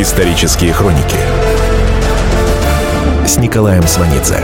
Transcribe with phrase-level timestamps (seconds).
[0.00, 1.18] Исторические хроники
[3.26, 4.42] с Николаем Сванидзе.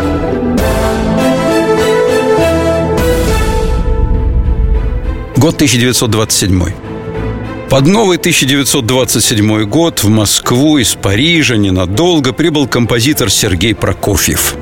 [5.34, 6.62] Год 1927.
[7.70, 14.56] Под новый 1927 год в Москву из Парижа ненадолго прибыл композитор Сергей Прокофьев.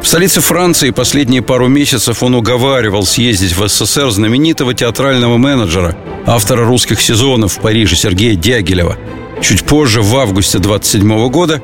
[0.00, 6.64] В столице Франции последние пару месяцев он уговаривал съездить в СССР знаменитого театрального менеджера, автора
[6.64, 8.96] русских сезонов в Париже Сергея Дягилева.
[9.42, 11.60] Чуть позже, в августе 27 года,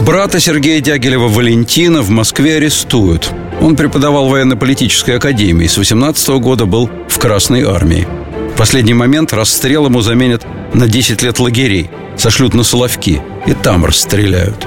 [0.00, 3.30] брата Сергея Дягилева Валентина в Москве арестуют.
[3.60, 8.08] Он преподавал в военно-политической академии, с 18 года был в Красной армии.
[8.54, 13.84] В последний момент расстрел ему заменят на 10 лет лагерей, сошлют на Соловки и там
[13.84, 14.66] расстреляют.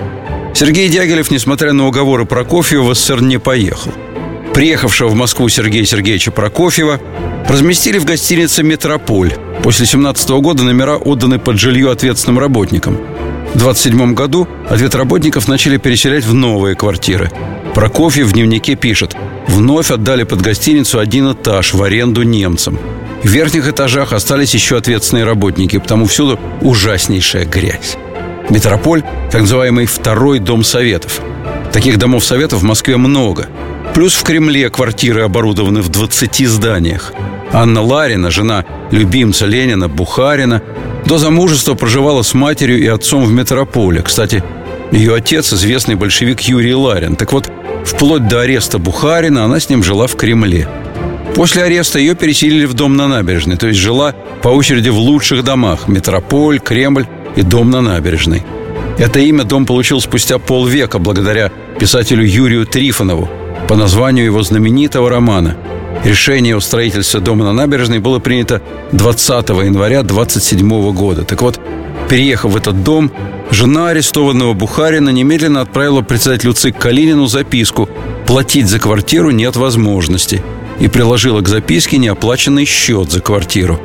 [0.59, 3.91] Сергей Дягилев, несмотря на уговоры Прокофьева, в СССР не поехал.
[4.55, 6.99] Приехавшего в Москву Сергея Сергеевича Прокофьева
[7.47, 9.35] разместили в гостинице «Метрополь».
[9.61, 12.97] После 17 года номера отданы под жилье ответственным работникам.
[13.53, 17.30] В 27 году ответ работников начали переселять в новые квартиры.
[17.75, 19.16] Прокофьев в дневнике пишет
[19.47, 22.80] «Вновь отдали под гостиницу один этаж в аренду немцам.
[23.21, 27.95] В верхних этажах остались еще ответственные работники, потому всюду ужаснейшая грязь.
[28.50, 31.22] Метрополь– так называемый второй дом советов.
[31.73, 33.48] Таких домов советов в Москве много.
[33.94, 37.14] Плюс в Кремле квартиры оборудованы в 20 зданиях.
[37.52, 40.62] Анна Ларина, жена любимца Ленина Бухарина,
[41.06, 44.02] до замужества проживала с матерью и отцом в метрополе.
[44.02, 44.44] Кстати,
[44.92, 47.16] ее отец– известный большевик Юрий Ларин.
[47.16, 47.52] Так вот,
[47.86, 50.67] вплоть до ареста Бухарина она с ним жила в Кремле.
[51.38, 55.43] После ареста ее переселили в дом на набережной, то есть жила по очереди в лучших
[55.43, 58.43] домах– Метрополь, Кремль и дом на набережной.
[58.97, 63.30] Это имя дом получил спустя полвека благодаря писателю Юрию Трифонову
[63.67, 65.55] по названию его знаменитого романа.
[66.03, 71.23] Решение о строительстве дома на набережной было принято 20 января 27 года.
[71.23, 71.59] Так вот,
[72.09, 73.11] переехав в этот дом,
[73.52, 77.88] жена арестованного Бухарина немедленно отправила председателю ЦИК Калинину записку
[78.25, 80.42] «Платить за квартиру нет возможности»
[80.80, 83.80] и приложила к записке неоплаченный счет за квартиру.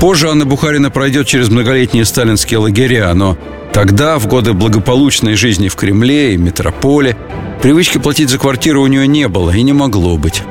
[0.00, 3.38] Позже Анна Бухарина пройдет через многолетние сталинские лагеря, но
[3.72, 7.16] тогда, в годы благополучной жизни в Кремле и метрополе,
[7.62, 10.42] привычки платить за квартиру у нее не было и не могло быть.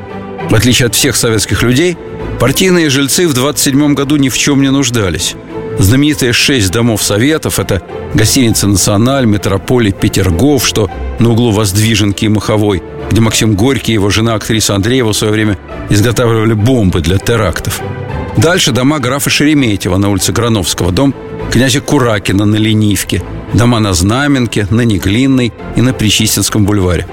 [0.50, 1.98] В отличие от всех советских людей,
[2.40, 5.36] партийные жильцы в 27 году ни в чем не нуждались.
[5.82, 7.82] Знаменитые шесть домов советов– это
[8.14, 13.96] гостиница «Националь», метрополь и «Петергоф», что на углу Воздвиженки и Маховой, где Максим Горький и
[13.96, 15.58] его жена, актриса Андреева, в свое время
[15.90, 17.82] изготавливали бомбы для терактов–
[18.38, 21.14] Дальше дома графа Шереметьева на улице Грановского, дом
[21.52, 23.22] князя Куракина на Ленивке,
[23.54, 27.06] дома на Знаменке, на Неглинной и на Причистинском бульваре.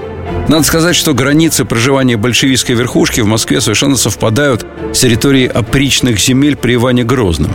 [0.47, 6.55] Надо сказать, что границы проживания большевистской верхушки в Москве совершенно совпадают с территорией опричных земель
[6.55, 7.51] при Иване Грозном.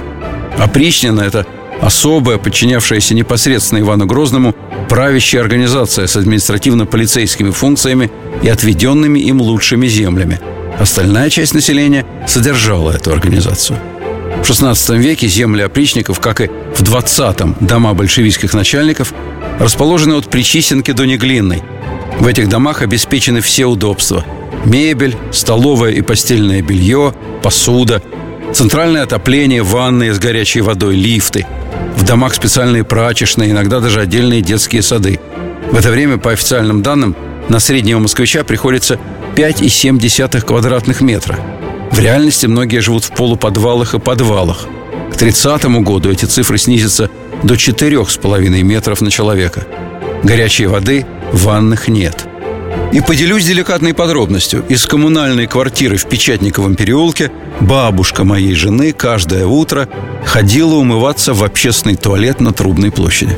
[0.59, 1.47] Опричнина– это
[1.81, 4.55] особая, подчинявшаяся непосредственно Ивану Грозному,
[4.89, 8.11] правящая организация с административно-полицейскими функциями
[8.43, 10.41] и отведенными им лучшими землями–
[10.79, 13.79] Остальная часть населения содержала эту организацию.
[14.43, 19.15] В XVI веке земли опричников, как и в XX дома большевистских начальников,
[19.61, 21.63] расположены от Причистенки до Неглинной.
[22.19, 24.25] В этих домах обеспечены все удобства.
[24.65, 28.03] Мебель, столовое и постельное белье, посуда,
[28.55, 31.47] центральное отопление, ванны с горячей водой, лифты.
[31.97, 35.21] В домах специальные прачечные, иногда даже отдельные детские сады.
[35.71, 37.17] В это время, по официальным данным,
[37.49, 38.99] на среднего москвича приходится
[39.35, 41.39] 5,7 квадратных метра.
[41.91, 44.67] В реальности многие живут в полуподвалах и подвалах.
[45.13, 47.11] К 30 году эти цифры снизятся
[47.43, 49.67] до 4,5 метров на человека.
[50.23, 52.27] Горячей воды в ванных нет.
[52.93, 54.65] И поделюсь деликатной подробностью.
[54.69, 57.31] Из коммунальной квартиры в Печатниковом переулке
[57.61, 59.89] бабушка моей жены каждое утро
[60.25, 63.37] ходила умываться в общественный туалет на Трубной площади.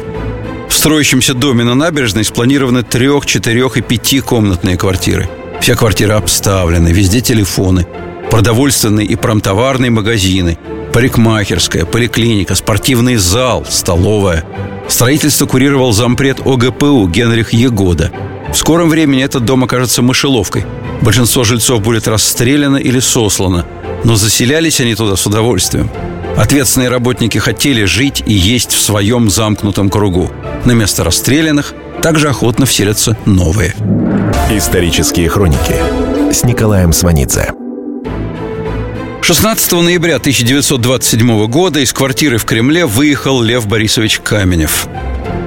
[0.68, 5.28] В строящемся доме на набережной спланированы трех, четырех и пятикомнатные квартиры–
[5.60, 7.86] все квартиры обставлены, везде телефоны,
[8.30, 10.58] продовольственные и промтоварные магазины,
[10.92, 14.44] парикмахерская, поликлиника, спортивный зал, столовая.
[14.88, 18.12] Строительство курировал зампред ОГПУ Генрих Егода.
[18.52, 20.64] В скором времени этот дом окажется мышеловкой.
[21.00, 23.66] Большинство жильцов будет расстреляно или сослано,
[24.04, 25.90] но заселялись они туда с удовольствием.
[26.36, 30.30] Ответственные работники хотели жить и есть в своем замкнутом кругу.
[30.64, 33.74] На место расстрелянных также охотно вселятся новые.
[34.50, 35.76] Исторические хроники
[36.32, 37.52] с Николаем Сванидзе.
[39.22, 44.86] 16 ноября 1927 года из квартиры в Кремле выехал Лев Борисович Каменев.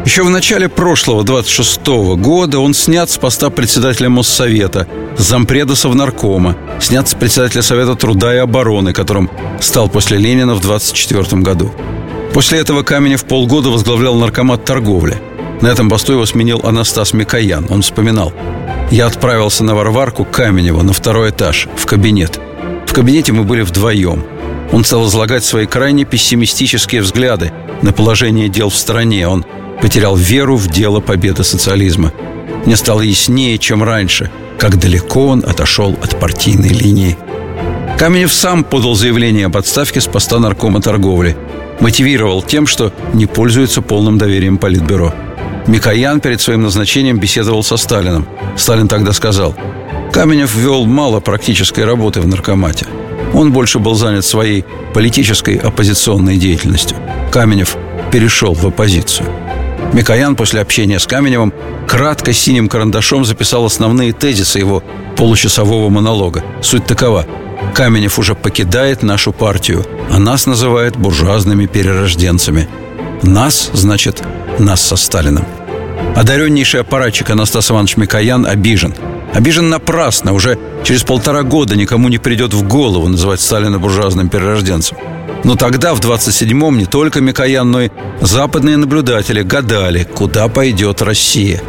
[0.05, 1.85] Еще в начале прошлого, 26
[2.17, 4.87] года, он снят с поста председателя Моссовета,
[5.17, 9.29] зампреда Совнаркома, снят с председателя Совета труда и обороны, которым
[9.59, 11.71] стал после Ленина в 24 году.
[12.33, 15.17] После этого Каменев полгода возглавлял наркомат торговли.
[15.61, 17.67] На этом посту его сменил Анастас Микоян.
[17.69, 18.33] Он вспоминал.
[18.91, 22.39] «Я отправился на Варварку Каменева на второй этаж, в кабинет.
[22.87, 24.23] В кабинете мы были вдвоем.
[24.71, 29.27] Он стал излагать свои крайне пессимистические взгляды на положение дел в стране.
[29.27, 29.45] Он
[29.81, 32.11] потерял веру в дело победы социализма.
[32.65, 37.17] Мне стало яснее, чем раньше, как далеко он отошел от партийной линии.
[37.97, 41.35] Каменев сам подал заявление об отставке с поста наркома торговли.
[41.79, 45.13] Мотивировал тем, что не пользуется полным доверием Политбюро.
[45.67, 48.27] Микоян перед своим назначением беседовал со Сталином.
[48.57, 49.55] Сталин тогда сказал,
[50.11, 52.87] Каменев вел мало практической работы в наркомате.
[53.33, 56.97] Он больше был занят своей политической оппозиционной деятельностью.
[57.31, 57.77] Каменев
[58.11, 59.27] перешел в оппозицию.
[59.93, 61.53] Микоян после общения с Каменевым
[61.87, 64.83] кратко синим карандашом записал основные тезисы его
[65.17, 66.43] получасового монолога.
[66.61, 67.25] Суть такова.
[67.73, 72.69] Каменев уже покидает нашу партию, а нас называет буржуазными перерожденцами.
[73.21, 74.23] Нас, значит,
[74.59, 75.45] нас со Сталиным.
[76.15, 78.93] Одареннейший аппаратчик Анастас Иванович Микоян обижен.
[79.33, 80.33] Обижен напрасно.
[80.33, 84.97] Уже через полтора года никому не придет в голову называть Сталина буржуазным перерожденцем.
[85.43, 87.89] Но тогда, в 27-м, не только Микоян, но и
[88.21, 91.61] западные наблюдатели гадали, куда пойдет Россия.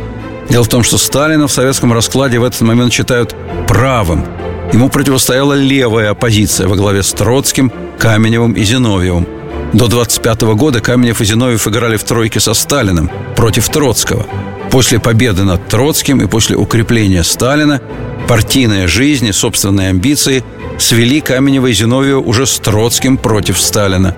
[0.48, 3.34] Дело в том, что Сталина в советском раскладе в этот момент считают
[3.68, 4.26] правым.
[4.72, 9.26] Ему противостояла левая оппозиция во главе с Троцким, Каменевым и Зиновьевым.
[9.72, 14.26] До 25 года Каменев и Зиновьев играли в тройке со Сталиным против Троцкого.
[14.70, 17.80] После победы над Троцким и после укрепления Сталина
[18.28, 20.44] партийная жизнь и собственные амбиции
[20.78, 24.16] свели Каменева и Зиновьева уже с Троцким против Сталина.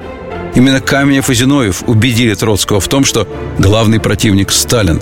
[0.55, 3.27] Именно Каменев и Зиновьев убедили Троцкого в том, что
[3.59, 5.01] главный противник– Сталин.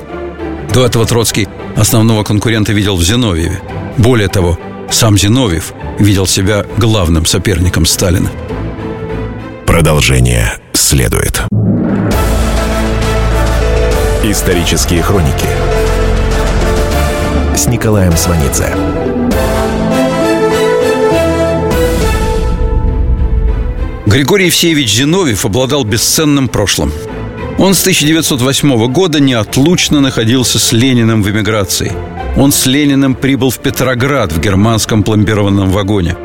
[0.73, 3.61] До этого Троцкий основного конкурента видел в Зиновьеве.
[3.99, 4.59] Более того,
[4.91, 8.31] сам Зиновьев видел себя главным соперником Сталина.
[9.67, 11.43] Продолжение следует.
[14.23, 15.47] Исторические хроники
[17.57, 18.71] с Николаем Сванидзе.
[24.05, 26.93] Григорий Евсеевич Зиновьев обладал бесценным прошлым.
[27.59, 31.91] Он с 1908 года неотлучно находился с Лениным в эмиграции.
[32.37, 36.17] Он с Лениным прибыл в Петроград в германском пломбированном вагоне.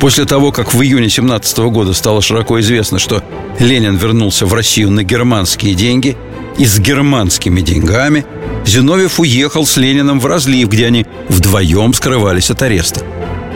[0.00, 3.22] После того, как в июне 17 года стало широко известно, что
[3.58, 6.16] Ленин вернулся в Россию на германские деньги
[6.58, 8.24] и с германскими деньгами,
[8.66, 13.00] Зиновьев уехал с Лениным в разлив, где они вдвоем скрывались от ареста.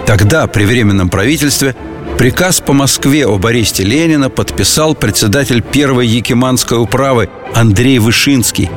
[0.07, 1.75] Тогда при Временном правительстве
[2.19, 8.69] Приказ по Москве об аресте Ленина подписал председатель первой Якиманской управы Андрей Вышинский.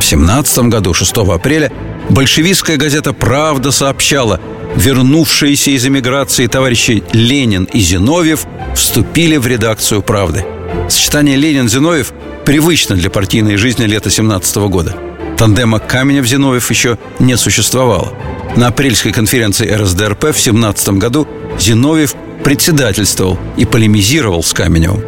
[0.00, 1.70] В 17 году, 6 апреля,
[2.08, 4.40] большевистская газета «Правда» сообщала,
[4.76, 10.44] вернувшиеся из эмиграции товарищи Ленин и Зиновьев вступили в редакцию «Правды».
[10.88, 12.12] Сочетание Ленин-Зиновьев
[12.44, 14.96] привычно для партийной жизни лета 17 года.
[15.36, 18.12] Тандема Каменев-Зиновьев еще не существовало.
[18.56, 21.26] На апрельской конференции РСДРП в 17 году
[21.58, 22.14] Зиновьев
[22.44, 25.02] председательствовал и полемизировал с Каменевым.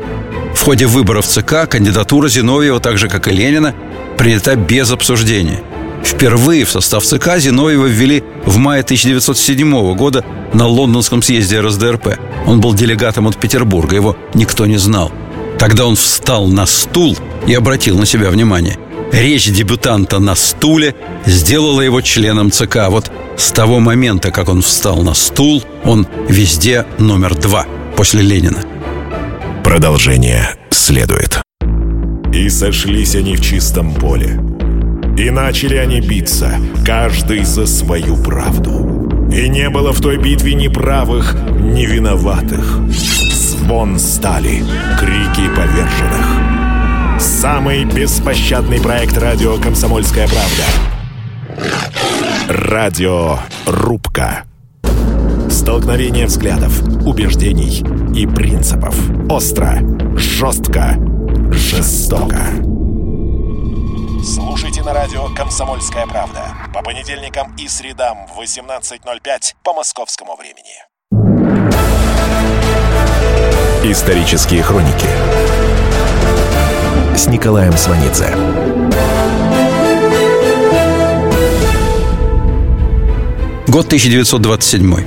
[0.54, 3.74] В ходе выборов ЦК кандидатура Зиновьева, так же как и Ленина,
[4.16, 5.62] принята без обсуждения.
[6.04, 12.18] Впервые в состав ЦК Зиновьева ввели в мае 1907 года на лондонском съезде РСДРП.
[12.46, 15.10] Он был делегатом от Петербурга, его никто не знал.
[15.58, 17.16] Тогда он встал на стул
[17.46, 18.78] и обратил на себя внимание.
[19.12, 22.88] Речь дебютанта на стуле сделала его членом ЦК.
[22.88, 28.62] Вот с того момента, как он встал на стул, он везде номер два после Ленина.
[29.62, 31.40] Продолжение следует.
[32.32, 34.53] И сошлись они в чистом поле.
[35.16, 39.28] И начали они биться, каждый за свою правду.
[39.30, 42.80] И не было в той битве ни правых, ни виноватых.
[42.88, 44.64] Звон стали,
[44.98, 47.20] крики поверженных.
[47.20, 50.64] Самый беспощадный проект радио «Комсомольская правда».
[52.48, 54.42] Радио «Рубка».
[55.48, 58.96] Столкновение взглядов, убеждений и принципов.
[59.30, 59.78] Остро,
[60.16, 60.96] жестко,
[61.52, 62.83] жестоко.
[64.24, 70.80] Слушайте на радио «Комсомольская правда» по понедельникам и средам в 18.05 по московскому времени.
[73.84, 75.06] Исторические хроники
[77.14, 78.34] с Николаем Сванидзе.
[83.68, 85.04] Год 1927.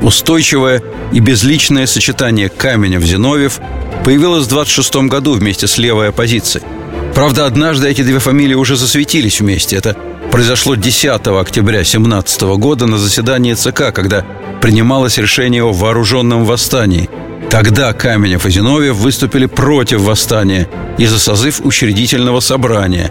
[0.00, 3.60] Устойчивое и безличное сочетание Каменев-Зиновьев
[4.06, 6.77] появилось в 26 году вместе с левой оппозицией.
[7.14, 9.76] Правда, однажды эти две фамилии уже засветились вместе.
[9.76, 9.96] Это
[10.30, 14.24] произошло 10 октября 17 года на заседании ЦК, когда
[14.60, 17.08] принималось решение о вооруженном восстании.
[17.50, 23.10] Тогда Каменев и Зиновьев выступили против восстания и за созыв учредительного собрания.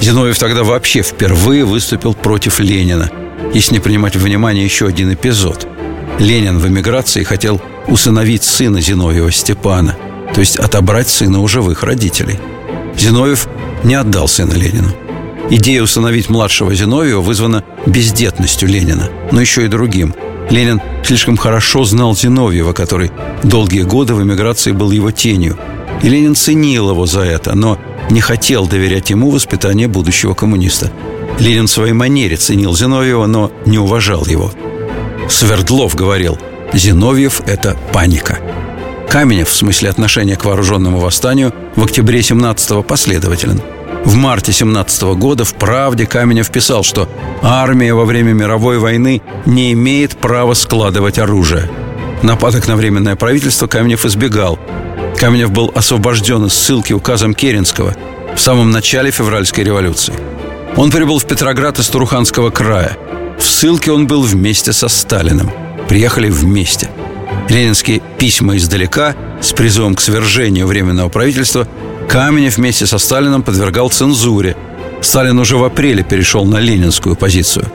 [0.00, 3.10] Зиновьев тогда вообще впервые выступил против Ленина,
[3.52, 5.68] если не принимать во внимание еще один эпизод.
[6.18, 9.96] Ленин в эмиграции хотел усыновить сына Зиновьева Степана,
[10.34, 12.38] то есть отобрать сына у живых родителей.
[12.98, 13.48] Зиновьев
[13.82, 14.90] не отдал сына Ленину.
[15.50, 20.14] Идея усыновить младшего Зиновьева вызвана бездетностью Ленина, но еще и другим.
[20.50, 23.10] Ленин слишком хорошо знал Зиновьева, который
[23.42, 25.58] долгие годы в эмиграции был его тенью.
[26.02, 27.78] И Ленин ценил его за это, но
[28.10, 30.90] не хотел доверять ему воспитание будущего коммуниста.
[31.38, 34.52] Ленин в своей манере ценил Зиновьева, но не уважал его.
[35.28, 36.38] Свердлов говорил,
[36.72, 38.38] Зиновьев– это паника.
[39.14, 43.62] Каменев в смысле отношения к вооруженному восстанию в октябре 17-го последователен–
[44.04, 47.08] в марте 17 года в «Правде» Каменев писал, что
[47.40, 51.70] армия во время мировой войны не имеет права складывать оружие.
[52.22, 54.58] Нападок на Временное правительство Каменев избегал.
[55.16, 57.94] Каменев был освобожден из ссылки указом Керенского
[58.34, 60.12] в самом начале февральской революции.
[60.76, 62.98] Он прибыл в Петроград из Туруханского края.
[63.38, 65.52] В ссылке он был вместе со Сталиным.
[65.88, 66.90] Приехали вместе.
[67.48, 71.68] Ленинские письма издалека с призывом к свержению Временного правительства
[72.08, 74.56] Каменев вместе со Сталином подвергал цензуре.
[75.02, 77.66] Сталин уже в апреле перешел на ленинскую позицию.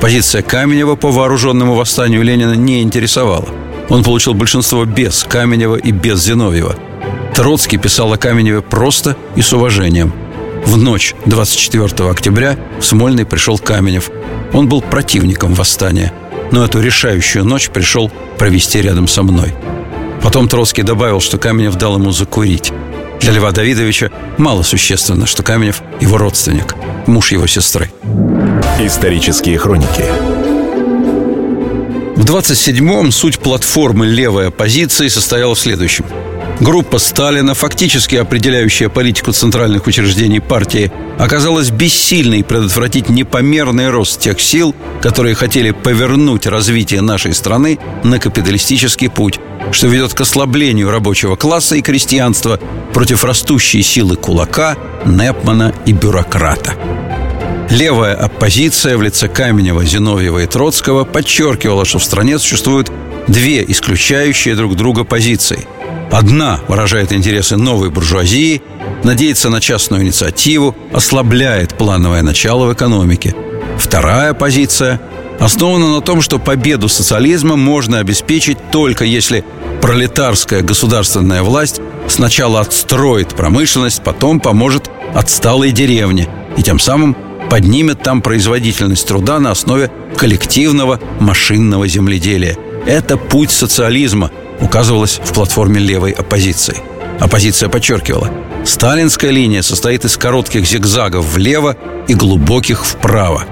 [0.00, 3.48] Позиция Каменева по вооруженному восстанию Ленина не интересовала.
[3.88, 6.76] Он получил большинство без Каменева и без Зиновьева.
[7.34, 10.12] Троцкий писал о Каменеве просто и с уважением.
[10.64, 14.10] В ночь 24 октября в Смольный пришел Каменев.
[14.52, 16.12] Он был противником восстания,
[16.52, 19.54] но эту решающую ночь пришел провести рядом со мной.
[20.22, 22.72] Потом Троцкий добавил, что Каменев дал ему закурить.
[23.20, 26.74] Для Льва Давидовича мало существенно, что Каменев– его родственник,
[27.06, 27.90] муж его сестры.
[28.80, 30.04] Исторические хроники
[32.16, 36.06] В 27-м суть платформы левой оппозиции состояла в следующем.
[36.60, 44.74] Группа Сталина, фактически определяющая политику центральных учреждений партии, оказалась бессильной предотвратить непомерный рост тех сил,
[45.00, 49.38] которые хотели повернуть развитие нашей страны на капиталистический путь,
[49.70, 52.58] что ведет к ослаблению рабочего класса и крестьянства
[52.92, 56.74] против растущей силы кулака, Непмана и бюрократа.
[57.70, 62.90] Левая оппозиция в лице Каменева, Зиновьева и Троцкого подчеркивала, что в стране существуют
[63.28, 65.68] две исключающие друг друга позиции.
[66.10, 68.62] Одна выражает интересы новой буржуазии,
[69.04, 73.34] надеется на частную инициативу, ослабляет плановое начало в экономике.
[73.78, 75.00] Вторая позиция
[75.38, 79.44] основана на том, что победу социализма можно обеспечить только если
[79.82, 87.16] пролетарская государственная власть сначала отстроит промышленность, потом поможет отсталой деревне и тем самым
[87.48, 92.56] поднимет там производительность труда на основе коллективного машинного земледелия.
[92.86, 96.76] Это путь социализма, указывалось в платформе левой оппозиции.
[97.20, 98.30] Оппозиция подчеркивала,
[98.64, 103.44] сталинская линия состоит из коротких зигзагов влево и глубоких вправо.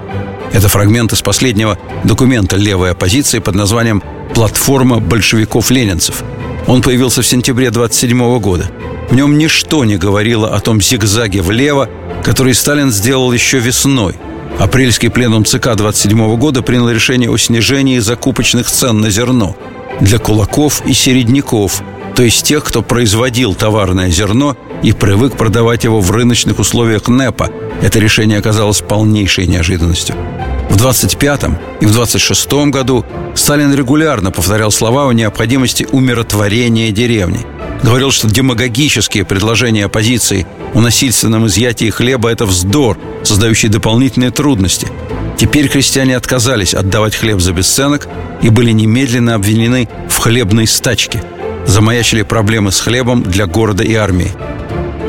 [0.53, 4.01] Это фрагмент из последнего документа левой оппозиции под названием
[4.33, 6.23] «Платформа большевиков-ленинцев»,
[6.67, 8.69] он появился в сентябре 27 года.
[9.09, 11.89] В нем ничто не говорило о том зигзаге влево,
[12.23, 14.15] который Сталин сделал еще весной.
[14.59, 19.55] Апрельский пленум ЦК 27 года принял решение о снижении закупочных цен на зерно
[20.01, 21.81] для кулаков и середняков,
[22.15, 27.49] то есть тех, кто производил товарное зерно и привык продавать его в рыночных условиях НЭПа.
[27.81, 30.15] Это решение оказалось полнейшей неожиданностью.
[30.69, 37.45] В 25-м и в 26-м году Сталин регулярно повторял слова о необходимости умиротворения деревни.
[37.83, 44.87] Говорил, что демагогические предложения оппозиции о насильственном изъятии хлеба– это вздор, создающий дополнительные трудности.
[45.37, 48.07] Теперь крестьяне отказались отдавать хлеб за бесценок
[48.41, 51.23] и были немедленно обвинены в хлебной стачке.
[51.67, 54.33] Замаячили проблемы с хлебом для города и армии.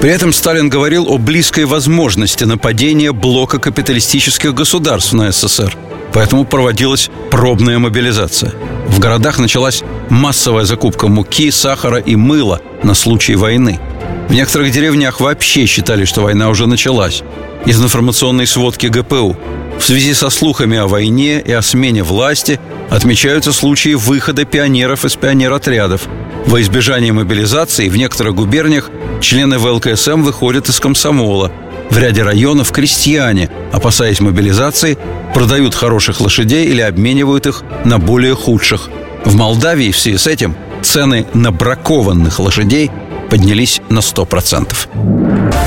[0.00, 5.76] При этом Сталин говорил о близкой возможности нападения блока капиталистических государств на СССР.
[6.12, 8.52] Поэтому проводилась пробная мобилизация.
[8.86, 13.80] В городах началась массовая закупка муки, сахара и мыла на случай войны.
[14.28, 17.22] В некоторых деревнях вообще считали, что война уже началась.
[17.66, 19.36] Из информационной сводки ГПУ
[19.78, 25.16] в связи со слухами о войне и о смене власти отмечаются случаи выхода пионеров из
[25.16, 26.08] пионеротрядов.
[26.48, 28.90] Во избежание мобилизации в некоторых губерниях
[29.20, 31.52] члены ВЛКСМ выходят из комсомола.
[31.90, 34.96] В ряде районов крестьяне, опасаясь мобилизации,
[35.34, 38.88] продают хороших лошадей или обменивают их на более худших.
[39.26, 42.90] В Молдавии в связи с этим цены на бракованных лошадей
[43.28, 44.72] поднялись на 100%.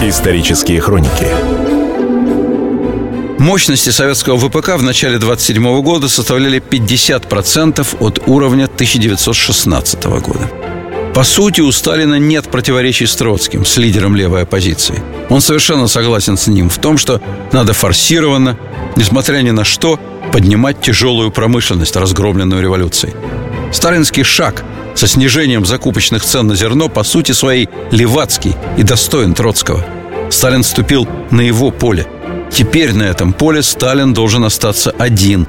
[0.01, 1.27] Исторические хроники
[3.37, 10.70] Мощности советского ВПК в начале 27 года составляли 50% от уровня 1916 года.
[11.13, 15.01] По сути, у Сталина нет противоречий с Троцким, с лидером левой оппозиции.
[15.29, 18.57] Он совершенно согласен с ним в том, что надо форсированно,
[18.95, 19.99] несмотря ни на что,
[20.31, 23.13] поднимать тяжелую промышленность, разгромленную революцией.
[23.73, 24.63] Сталинский шаг
[24.95, 29.85] со снижением закупочных цен на зерно по сути своей левацкий и достоин Троцкого.
[30.29, 32.07] Сталин вступил на его поле–
[32.51, 35.47] Теперь на этом поле Сталин должен остаться один.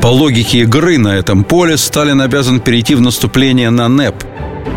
[0.00, 4.14] По логике игры на этом поле Сталин обязан перейти в наступление на НЭП.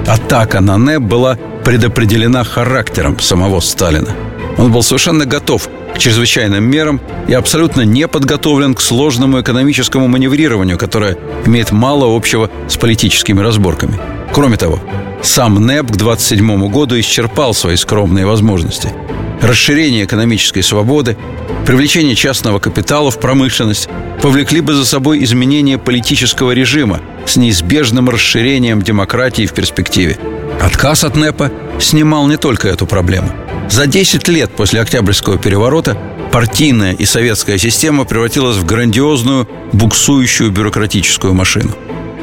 [0.07, 4.09] Атака на НЭП была предопределена характером самого Сталина.
[4.57, 10.77] Он был совершенно готов к чрезвычайным мерам и абсолютно не подготовлен к сложному экономическому маневрированию,
[10.77, 13.99] которое имеет мало общего с политическими разборками.
[14.33, 14.79] Кроме того,
[15.21, 18.93] сам НЭП к 27 году исчерпал свои скромные возможности–
[19.41, 21.17] расширение экономической свободы,
[21.65, 23.89] привлечение частного капитала в промышленность
[24.21, 30.17] повлекли бы за собой изменение политического режима с неизбежным расширением демократии в перспективе.
[30.61, 33.31] Отказ от НЭПа снимал не только эту проблему.
[33.69, 35.97] За 10 лет после Октябрьского переворота
[36.31, 41.75] партийная и советская система превратилась в грандиозную, буксующую бюрократическую машину.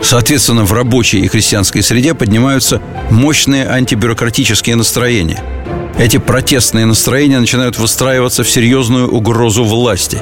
[0.02, 5.42] Соответственно, в рабочей и крестьянской среде поднимаются мощные антибюрократические настроения–
[5.98, 10.20] эти протестные настроения начинают выстраиваться в серьезную угрозу власти.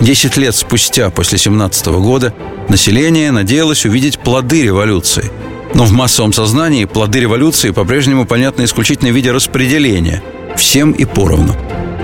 [0.00, 2.32] Десять лет спустя, после 17 года,
[2.68, 5.30] население надеялось увидеть плоды революции.
[5.74, 10.22] Но в массовом сознании плоды революции по-прежнему понятны исключительно в виде распределения,
[10.56, 11.54] всем и поровну.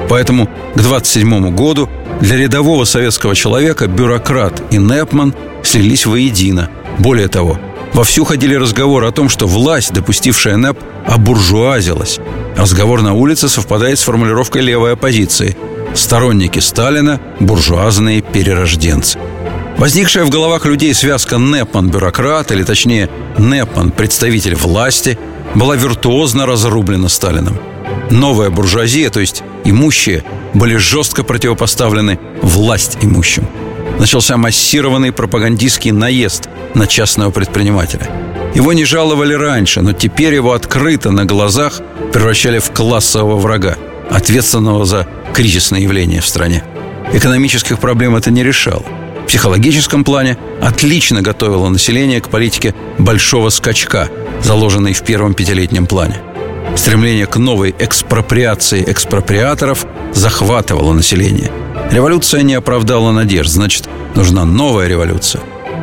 [0.09, 1.89] Поэтому к 27 году
[2.21, 6.69] для рядового советского человека бюрократ и Непман слились воедино.
[6.99, 7.59] Более того,
[7.95, 12.19] Вовсю ходили разговоры о том, что власть, допустившая НЭП, обуржуазилась.
[12.57, 15.57] Разговор на улице совпадает с формулировкой левой оппозиции.
[15.95, 19.17] Сторонники Сталина– буржуазные перерожденцы.
[19.79, 23.09] Возникшая в головах людей связка Непман-бюрократ, или точнее
[23.39, 25.17] Непман-представитель власти,
[25.55, 27.57] была виртуозно разрублена Сталином.
[28.11, 33.47] Новая буржуазия, то есть имущие, были жестко противопоставлены власть имущим–
[33.99, 38.09] начался массированный пропагандистский наезд на частного предпринимателя.
[38.55, 41.81] Его не жаловали раньше, но теперь его открыто на глазах
[42.13, 43.77] превращали в классового врага,
[44.11, 46.63] ответственного за кризисное явление в стране.
[47.13, 48.85] Экономических проблем это не решало.
[49.25, 54.09] В психологическом плане отлично готовило население к политике большого скачка,
[54.43, 56.21] заложенной в первом пятилетнем плане.
[56.77, 61.51] Стремление к новой экспроприации экспроприаторов захватывало население–
[61.91, 65.43] Революция не оправдала надежд, значит, нужна новая революция.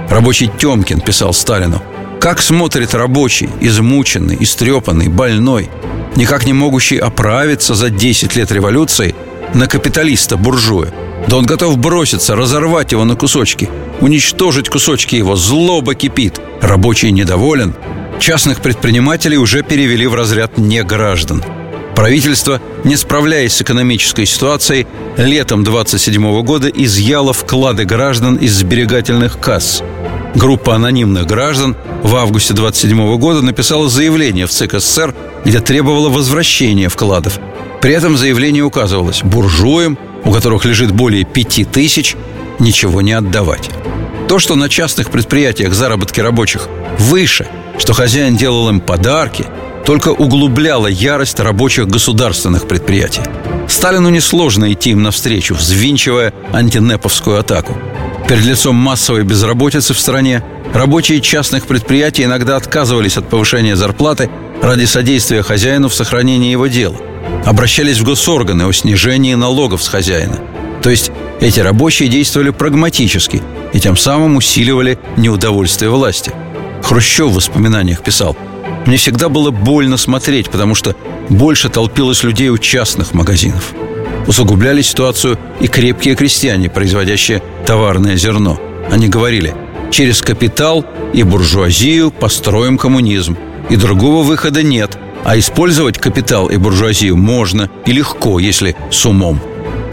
[0.10, 1.82] Рабочий Темкин писал Сталину,
[2.20, 5.70] как смотрит рабочий, измученный, истрепанный, больной,
[6.16, 9.16] никак не могущий оправиться за 10 лет революции
[9.54, 10.94] на капиталиста-буржуя.
[11.28, 13.70] Да он готов броситься, разорвать его на кусочки,
[14.02, 16.42] уничтожить кусочки его, злоба кипит.
[16.62, 17.74] Рабочий недоволен.
[18.20, 21.44] Частных предпринимателей уже перевели в разряд неграждан–
[22.02, 24.88] Правительство, не справляясь с экономической ситуацией,
[25.18, 29.84] летом 27 года изъяло вклады граждан из сберегательных касс.
[30.34, 35.14] Группа анонимных граждан в августе 27 года написала заявление в ЦК СССР,
[35.46, 37.38] где требовала возвращения вкладов.
[37.82, 42.16] При этом заявление указывалось буржуям, у которых лежит более пяти тысяч,
[42.58, 43.70] ничего не отдавать.
[44.28, 49.46] То, что на частных предприятиях заработки рабочих выше, что хозяин делал им подарки–
[49.86, 53.22] только углубляла ярость рабочих государственных предприятий.
[53.68, 57.78] Сталину несложно идти им навстречу, взвинчивая антинеповскую атаку.
[58.28, 64.30] Перед лицом массовой безработицы в стране рабочие частных предприятий иногда отказывались от повышения зарплаты
[64.62, 66.98] ради содействия хозяину в сохранении его дела.
[67.46, 70.40] Обращались в госорганы о снижении налогов с хозяина.
[70.84, 73.42] То есть эти рабочие действовали прагматически
[73.74, 76.32] и тем самым усиливали неудовольствие власти.
[76.84, 78.36] Хрущев в воспоминаниях писал–
[78.86, 80.96] мне всегда было больно смотреть, потому что
[81.30, 83.74] больше толпилось людей у частных магазинов.
[84.28, 88.60] Усугубляли ситуацию и крепкие крестьяне, производящие товарное зерно.
[88.92, 89.54] Они говорили,
[89.92, 93.38] через капитал и буржуазию построим коммунизм.
[93.70, 94.98] И другого выхода нет.
[95.24, 99.40] А использовать капитал и буржуазию можно и легко, если с умом.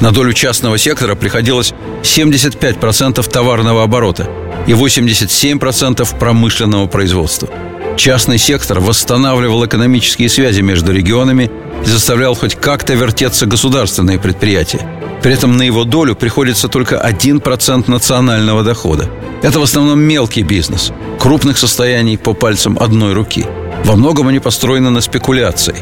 [0.01, 4.29] На долю частного сектора приходилось 75% товарного оборота
[4.67, 7.49] и 87% промышленного производства–
[7.99, 11.51] Частный сектор восстанавливал экономические связи между регионами
[11.85, 14.89] и заставлял хоть как-то вертеться государственные предприятия.
[15.21, 19.11] При этом на его долю приходится только 1% национального дохода.
[19.43, 23.45] Это в основном мелкий бизнес, крупных состояний по пальцам одной руки.
[23.85, 25.75] Во многом они построены на спекуляции.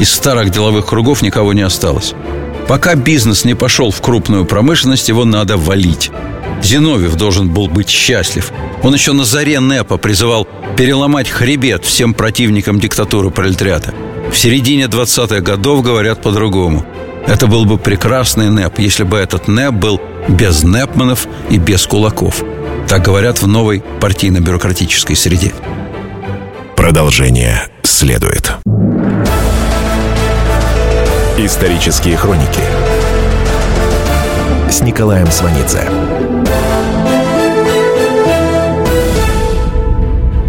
[0.00, 2.14] Из старых деловых кругов никого не осталось.
[2.70, 6.12] Пока бизнес не пошел в крупную промышленность, его надо валить.
[6.62, 8.52] Зиновьев должен был быть счастлив.
[8.84, 13.92] Он еще на заре НЭПа призывал переломать хребет всем противникам диктатуры пролетариата.
[14.32, 16.86] В середине 20-х годов говорят по-другому.
[17.26, 22.44] Это был бы прекрасный НЭП, если бы этот НЭП был без НЭПманов и без кулаков.
[22.88, 25.52] Так говорят в новой партийно-бюрократической среде.
[26.76, 28.52] Продолжение следует.
[31.42, 32.60] Исторические хроники
[34.70, 35.88] с Николаем Сванидзе.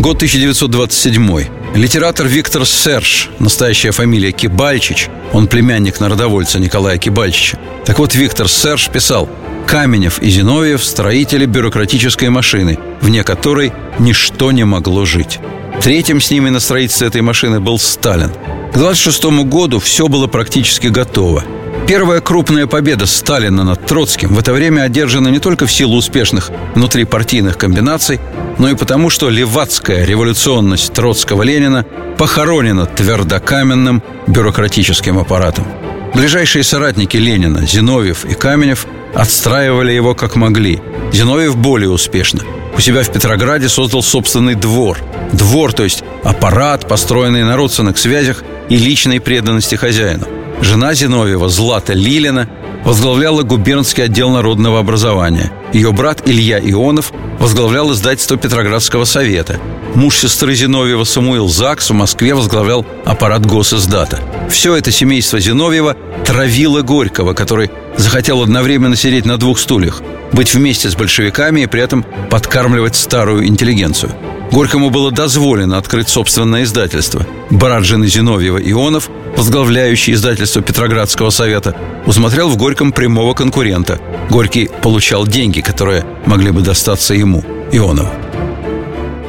[0.02, 1.46] Год 1927.
[1.76, 7.58] Литератор Виктор Серж, настоящая фамилия Кибальчич, он племянник народовольца Николая Кибальчича.
[7.86, 9.30] Так вот, Виктор Серж писал
[9.72, 15.40] «Каменев и Зиновьев– строители бюрократической машины, вне которой ничто не могло жить».
[15.82, 18.34] Третьим с ними на строительстве этой машины был Сталин.
[18.74, 21.46] К 26 году все было практически готово–
[21.88, 26.50] Первая крупная победа Сталина над Троцким в это время одержана не только в силу успешных
[26.76, 28.20] внутрипартийных комбинаций,
[28.60, 31.86] но и потому, что левацкая революционность Троцкого-Ленина
[32.18, 35.66] похоронена твердокаменным бюрократическим аппаратом.
[36.14, 40.82] Ближайшие соратники Ленина, Зиновьев и Каменев, отстраивали его как могли.
[41.12, 42.42] Зиновьев более успешно.
[42.76, 44.98] У себя в Петрограде создал собственный двор.
[45.34, 50.28] Двор, то есть аппарат, построенный на родственных связях и личной преданности хозяину–
[50.62, 52.48] Жена Зиновьева, Злата Лилина,
[52.86, 55.52] возглавляла губернский отдел народного образования.
[55.74, 59.60] Ее брат Илья Ионов возглавлял издательство Петроградского совета.
[59.96, 64.20] Муж сестры Зиновьева Самуил Закс в Москве возглавлял аппарат госиздата.
[64.50, 65.96] Все это семейство Зиновьева
[66.26, 71.82] травило Горького, который захотел одновременно сидеть на двух стульях– быть вместе с большевиками и при
[71.82, 74.12] этом подкармливать старую интеллигенцию–
[74.52, 77.26] Горькому было дозволено открыть собственное издательство.
[77.50, 84.00] Брат жены Зиновьева Ионов, возглавляющий издательство Петроградского совета, усмотрел в Горьком прямого конкурента.
[84.30, 88.10] Горький получал деньги, которые могли бы достаться ему, Ионову.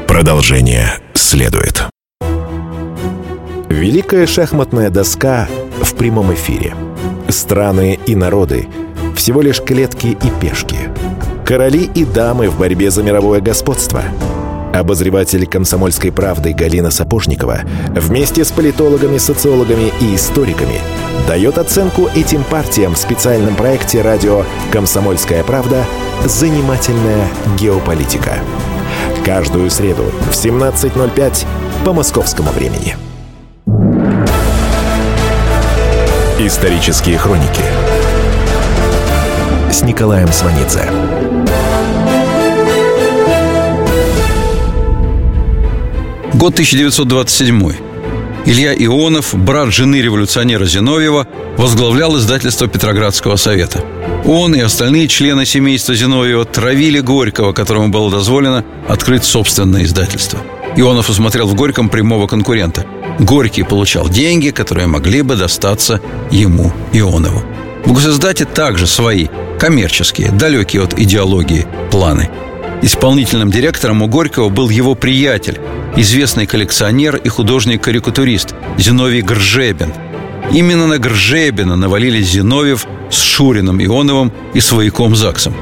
[0.07, 1.85] Продолжение следует.
[3.69, 5.49] Великая шахматная доска
[5.81, 6.75] в прямом эфире.
[7.29, 8.69] Страны и народы–
[9.17, 10.77] всего лишь клетки и пешки.
[11.47, 14.03] Короли и дамы в борьбе за мировое господство–
[14.73, 20.81] Обозреватель «Комсомольской правды» Галина Сапожникова вместе с политологами, социологами и историками
[21.29, 25.85] дает оценку этим партиям в специальном проекте радио «Комсомольская правда.
[26.25, 28.39] Занимательная геополитика».
[29.25, 31.47] Каждую среду в 17.05
[31.85, 32.97] по московскому времени.
[36.39, 37.63] Исторические хроники
[39.71, 41.12] с Николаем Сванидзе.
[46.35, 47.73] Год 1927.
[48.47, 51.27] Илья Ионов, брат жены революционера Зиновьева,
[51.59, 53.85] возглавлял издательство Петроградского совета.
[54.25, 60.41] Он и остальные члены семейства Зиновьева травили Горького, которому было дозволено открыть собственное издательство.
[60.75, 62.87] Ионов усмотрел в Горьком прямого конкурента.
[63.19, 67.43] Горький получал деньги, которые могли бы достаться ему, Ионову.
[67.85, 72.31] В госиздате также свои, коммерческие, далекие от идеологии, планы.
[72.83, 75.61] Исполнительным директором у Горького был его приятель,
[75.97, 79.93] известный коллекционер и художник-карикатурист Зиновий Гржебин.
[80.53, 85.55] Именно на Гржебина навалились Зиновьев с Шуриным Ионовым и свояком Заксом.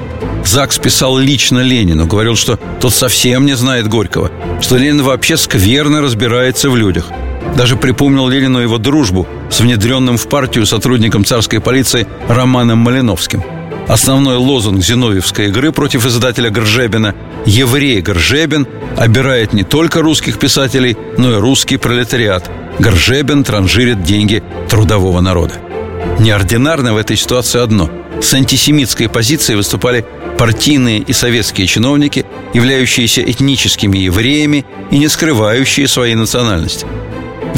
[0.46, 4.30] Закс писал лично Ленину, говорил, что тот совсем не знает Горького,
[4.62, 7.10] что Ленин вообще скверно разбирается в людях.
[7.54, 13.44] Даже припомнил Ленину его дружбу с внедренным в партию сотрудником царской полиции Романом Малиновским–
[13.90, 17.12] Основной лозунг зиновьевской игры против издателя Гржебина
[17.44, 22.48] «Еврей Гржебин» обирает не только русских писателей, но и русский пролетариат.
[22.78, 25.54] Гржебин транжирит деньги трудового народа.
[26.20, 27.90] Неординарно в этой ситуации одно.
[28.22, 30.06] С антисемитской позицией выступали
[30.38, 32.24] партийные и советские чиновники,
[32.54, 36.86] являющиеся этническими евреями и не скрывающие своей национальности.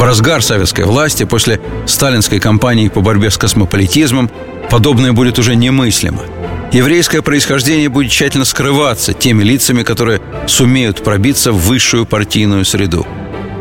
[0.02, 4.32] В разгар советской власти, после сталинской кампании по борьбе с космополитизмом,
[4.68, 6.24] подобное будет уже немыслимо.
[6.72, 13.06] Еврейское происхождение будет тщательно скрываться теми лицами, которые сумеют пробиться в высшую партийную среду.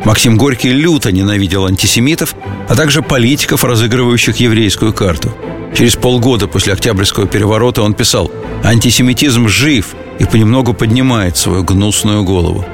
[0.03, 2.33] Максим Горький люто ненавидел антисемитов,
[2.67, 5.31] а также политиков, разыгрывающих еврейскую карту.
[5.77, 8.31] Через полгода после Октябрьского переворота он писал
[8.63, 12.65] «Антисемитизм жив и понемногу поднимает свою гнусную голову».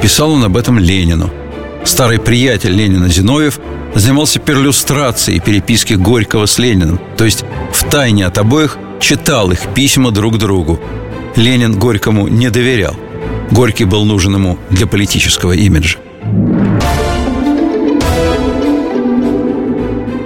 [0.00, 1.30] Писал он об этом Ленину.
[1.84, 3.58] Старый приятель Ленина Зиновьев
[3.94, 10.10] занимался перлюстрацией переписки Горького с Лениным, то есть в тайне от обоих читал их письма
[10.10, 10.78] друг другу.
[11.36, 12.96] Ленин Горькому не доверял.
[13.50, 15.98] Горький был нужен ему для политического имиджа.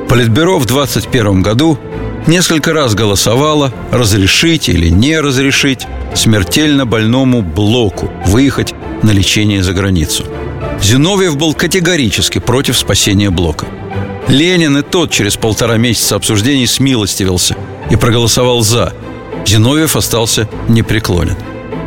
[0.08, 1.78] Политбюро в 21 году
[2.26, 10.24] несколько раз голосовало разрешить или не разрешить смертельно больному блоку выехать на лечение за границу.
[10.84, 13.66] Зиновьев был категорически против спасения блока.
[14.28, 17.56] Ленин и тот через полтора месяца обсуждений смилостивился
[17.90, 18.92] и проголосовал «за».
[19.46, 21.36] Зиновьев остался непреклонен.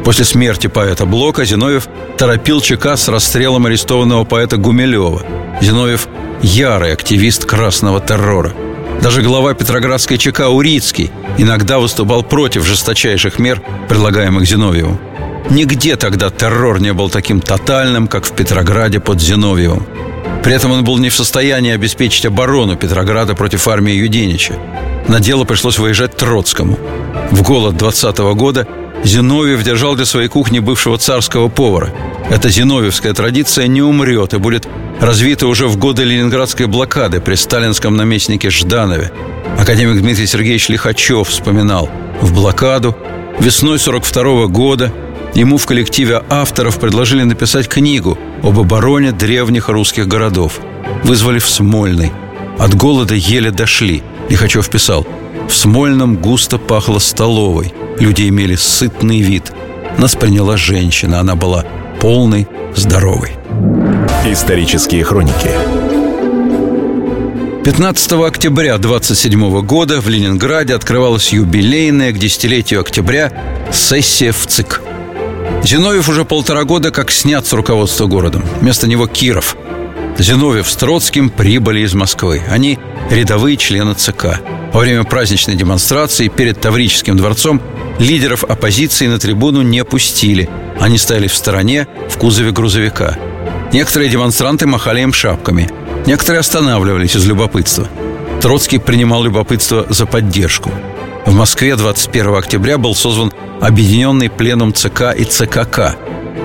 [0.03, 5.21] После смерти поэта Блока Зиновьев торопил ЧК с расстрелом арестованного поэта Гумилева.
[5.61, 6.07] Зиновьев–
[6.41, 8.53] ярый активист красного террора–
[9.01, 14.99] даже глава Петроградской ЧК Урицкий иногда выступал против жесточайших мер, предлагаемых Зиновьевым.
[15.49, 19.85] Нигде тогда террор не был таким тотальным, как в Петрограде под Зиновьевым.
[20.43, 24.55] При этом он был не в состоянии обеспечить оборону Петрограда против армии Юденича.
[25.07, 26.77] На дело пришлось выезжать Троцкому.
[27.31, 28.67] В голод 20 -го года
[29.03, 31.93] Зиновьев держал для своей кухни бывшего царского повара.
[32.29, 34.67] Эта зиновьевская традиция не умрет и будет
[34.99, 39.11] развита уже в годы ленинградской блокады при сталинском наместнике Жданове.
[39.57, 41.89] Академик Дмитрий Сергеевич Лихачев вспоминал,
[42.21, 42.95] в блокаду
[43.39, 44.91] весной 42 года
[45.37, 50.59] ему в коллективе авторов предложили написать книгу об обороне древних русских городов.
[51.03, 52.11] Вызвали в Смольный.
[52.57, 54.03] От голода еле дошли.
[54.29, 55.05] Лихачев писал,
[55.47, 57.73] в Смольном густо пахло столовой.
[57.99, 59.51] Люди имели сытный вид.
[59.97, 61.19] Нас приняла женщина.
[61.19, 61.65] Она была
[62.01, 63.31] полной, здоровой.
[64.25, 65.51] Исторические хроники
[67.63, 73.31] 15 октября 27 года в Ленинграде открывалась юбилейная к десятилетию октября
[73.73, 74.86] сессия в ЦИК.
[75.63, 78.45] Зиновьев уже полтора года как снят с руководства городом.
[78.61, 79.57] Вместо него Киров.
[80.17, 82.41] Зиновьев с Троцким прибыли из Москвы.
[82.49, 82.79] Они
[83.11, 84.39] рядовые члены ЦК.
[84.73, 87.61] Во время праздничной демонстрации перед Таврическим дворцом
[87.99, 90.49] лидеров оппозиции на трибуну не пустили.
[90.79, 93.17] Они стояли в стороне в кузове грузовика.
[93.73, 95.69] Некоторые демонстранты махали им шапками.
[96.05, 97.87] Некоторые останавливались из любопытства.
[98.41, 100.71] Троцкий принимал любопытство за поддержку.
[101.27, 105.97] В Москве 21 октября был созван Объединенный пленум ЦК и ЦКК.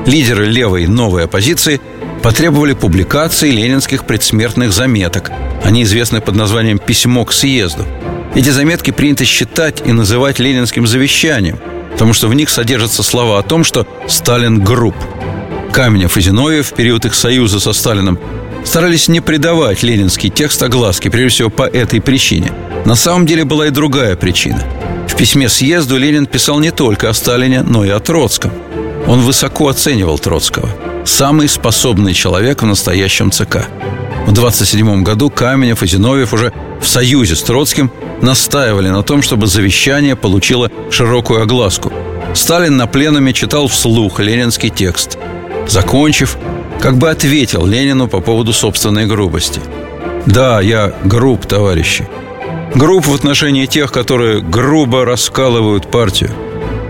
[0.06, 1.80] Лидеры левой новой оппозиции
[2.20, 5.30] потребовали публикации ленинских предсмертных заметок.
[5.62, 7.86] Они известны под названием «Письмо к съезду».
[8.34, 11.60] Эти заметки принято считать и называть ленинским завещанием,
[11.92, 14.96] потому что в них содержатся слова о том, что Сталин груб.
[15.72, 18.18] Каменев и Зиновьев в период их союза со Сталином
[18.64, 22.52] старались не придавать ленинский текст огласки, прежде всего по этой причине.
[22.84, 24.64] На самом деле была и другая причина.
[25.08, 28.52] В письме съезду Ленин писал не только о Сталине, но и о Троцком.
[29.06, 30.68] Он высоко оценивал Троцкого.
[31.04, 33.66] Самый способный человек в настоящем ЦК.
[34.26, 39.48] В 27 году Каменев и Зиновьев уже в союзе с Троцким настаивали на том, чтобы
[39.48, 41.92] завещание получило широкую огласку.
[42.34, 45.18] Сталин на пленуме читал вслух ленинский текст.
[45.68, 46.36] Закончив,
[46.82, 49.60] как бы ответил Ленину по поводу собственной грубости.
[50.26, 52.08] «Да, я груб, товарищи.
[52.74, 56.30] Груб в отношении тех, которые грубо раскалывают партию.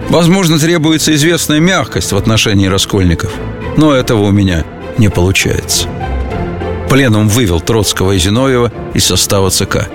[0.08, 3.32] Возможно, требуется известная мягкость в отношении раскольников,
[3.76, 4.64] но этого у меня
[4.96, 5.86] не получается».
[6.88, 9.88] Пленум вывел Троцкого и Зиновьева из состава ЦК.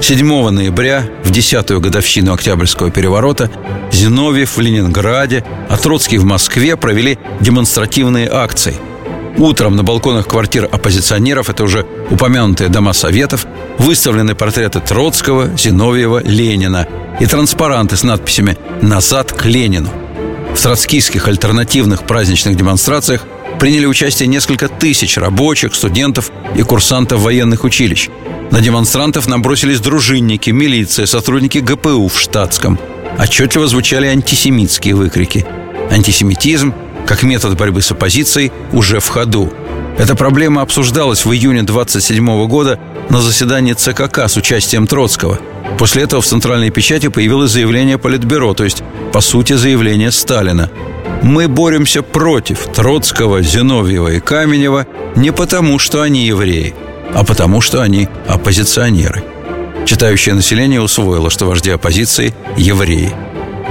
[0.00, 3.50] 7 ноября, в 10-ю годовщину Октябрьского переворота,
[3.92, 8.76] Зиновьев в Ленинграде, а Троцкий в Москве провели демонстративные акции.
[9.38, 13.46] Утром на балконах квартир оппозиционеров, это уже упомянутые дома советов,
[13.78, 16.88] выставлены портреты Троцкого, Зиновьева, Ленина
[17.20, 19.90] и транспаранты с надписями «Назад к Ленину».
[20.54, 23.26] В троцкийских альтернативных праздничных демонстрациях
[23.60, 28.08] приняли участие несколько тысяч рабочих, студентов и курсантов военных училищ.
[28.50, 32.78] На демонстрантов набросились дружинники, милиция, сотрудники ГПУ в штатском.
[33.18, 35.44] Отчетливо звучали антисемитские выкрики.
[35.90, 36.72] Антисемитизм,
[37.06, 39.52] как метод борьбы с оппозицией, уже в ходу.
[39.98, 45.38] Эта проблема обсуждалась в июне 27 года на заседании ЦКК с участием Троцкого.
[45.78, 50.70] После этого в центральной печати появилось заявление Политбюро, то есть, по сути, заявление Сталина.
[51.22, 56.74] Мы боремся против Троцкого, Зиновьева и Каменева не потому, что они евреи,
[57.14, 59.24] а потому, что они оппозиционеры.
[59.86, 63.12] Читающее население усвоило, что вожди оппозиции– евреи.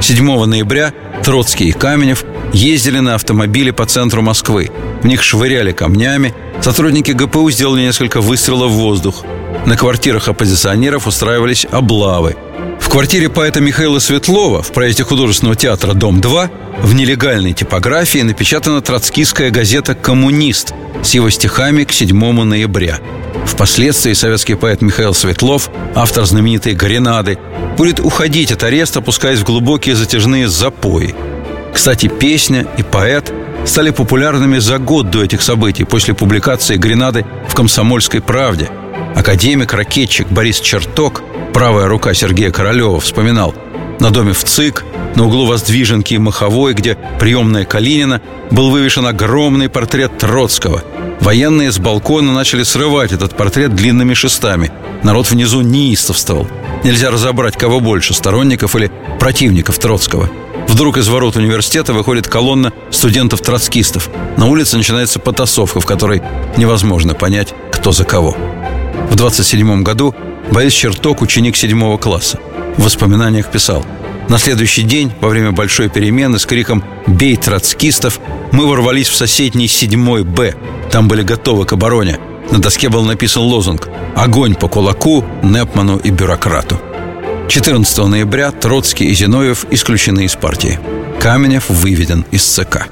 [0.01, 0.93] 7 ноября
[1.23, 4.71] Троцкий и Каменев ездили на автомобиле по центру Москвы.
[5.01, 6.33] В них швыряли камнями.
[6.61, 9.23] Сотрудники ГПУ сделали несколько выстрелов в воздух.
[9.65, 12.35] На квартирах оппозиционеров устраивались облавы.
[12.79, 16.49] В квартире поэта Михаила Светлова в проезде художественного театра «Дом-2»
[16.81, 22.99] в нелегальной типографии напечатана троцкистская газета «Коммунист» с его стихами к 7 ноября.
[23.45, 27.37] Впоследствии советский поэт Михаил Светлов, автор знаменитой «Гренады»,
[27.77, 31.13] будет уходить от ареста, опускаясь в глубокие затяжные запои.
[31.75, 33.33] Кстати, песня и поэт
[33.65, 38.69] стали популярными за год до этих событий, после публикации «Гренады» в «Комсомольской правде».
[39.13, 41.21] Академик-ракетчик Борис Черток,
[41.53, 43.53] правая рука Сергея Королева, вспоминал
[43.99, 44.85] на доме в ЦИК,
[45.15, 50.81] на углу Воздвиженки и Маховой, где приемная Калинина, был вывешен огромный портрет Троцкого.
[51.19, 54.71] Военные с балкона начали срывать этот портрет длинными шестами.
[55.03, 56.47] Народ внизу неистовствовал.
[56.85, 60.29] Нельзя разобрать, кого больше, сторонников или противников Троцкого.
[60.67, 64.07] Вдруг из ворот университета выходит колонна студентов-троцкистов.
[64.37, 66.21] На улице начинается потасовка, в которой
[66.57, 68.37] невозможно понять, кто за кого.
[69.09, 70.13] В 27 году
[70.51, 72.39] Борис Черток, ученик седьмого класса,
[72.77, 73.83] в воспоминаниях писал
[74.29, 78.19] «На следующий день, во время большой перемены, с криком «Бей троцкистов!»
[78.51, 80.53] мы ворвались в соседний седьмой Б.
[80.91, 82.19] Там были готовы к обороне.
[82.51, 86.79] На доске был написан лозунг «Огонь по кулаку, Непману и бюрократу».
[87.47, 90.79] 14 ноября Троцкий и Зиновьев исключены из партии.
[91.19, 92.87] Каменев выведен из ЦК.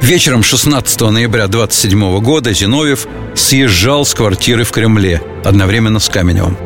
[0.00, 6.56] Вечером 16 ноября 27 года Зиновьев съезжал с квартиры в Кремле одновременно с Каменевым.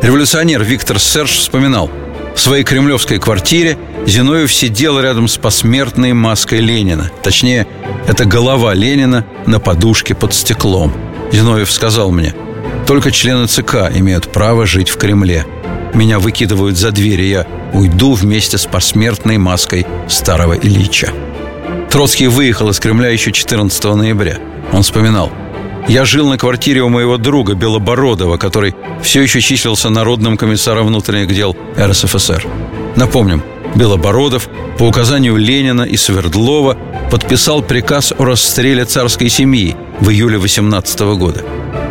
[0.00, 1.90] Революционер Виктор Серж вспоминал,
[2.38, 7.10] в своей кремлевской квартире Зиновьев сидел рядом с посмертной маской Ленина.
[7.20, 7.66] Точнее,
[8.06, 10.94] это голова Ленина на подушке под стеклом.
[11.32, 12.36] Зиновьев сказал мне,
[12.86, 15.46] только члены ЦК имеют право жить в Кремле.
[15.94, 21.12] Меня выкидывают за дверь, и я уйду вместе с посмертной маской старого Ильича.
[21.90, 24.38] Троцкий выехал из Кремля еще 14 ноября.
[24.72, 25.32] Он вспоминал.
[25.88, 31.28] «Я жил на квартире у моего друга Белобородова, который все еще числился народным комиссаром внутренних
[31.28, 32.46] дел РСФСР.
[32.96, 33.42] Напомним,
[33.74, 34.48] Белобородов
[34.78, 36.76] по указанию Ленина и Свердлова
[37.10, 41.42] подписал приказ о расстреле царской семьи в июле 18 года.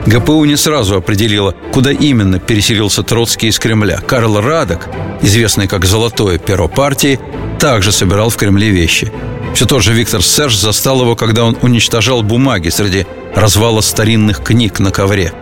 [0.06, 3.98] ГПУ не сразу определила, куда именно переселился Троцкий из Кремля.
[3.98, 4.88] Карл Радок,
[5.22, 7.20] известный как «Золотое перо партии»,
[7.60, 9.12] также собирал в Кремле вещи–
[9.58, 14.80] все тот же Виктор Серж застал его, когда он уничтожал бумаги среди развала старинных книг
[14.80, 15.34] на ковре.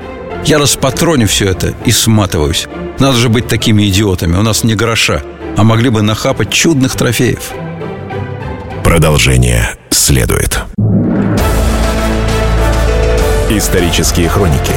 [0.46, 2.68] Я распатроню все это и сматываюсь.
[2.98, 5.22] Надо же быть такими идиотами, у нас не гроша,
[5.58, 7.52] а могли бы нахапать чудных трофеев.
[8.86, 10.62] Продолжение следует.
[13.50, 14.72] Исторические хроники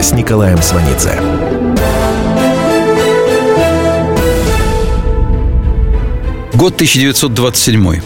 [0.00, 1.18] с Николаем Сванидзе.
[6.54, 8.00] Год 1927.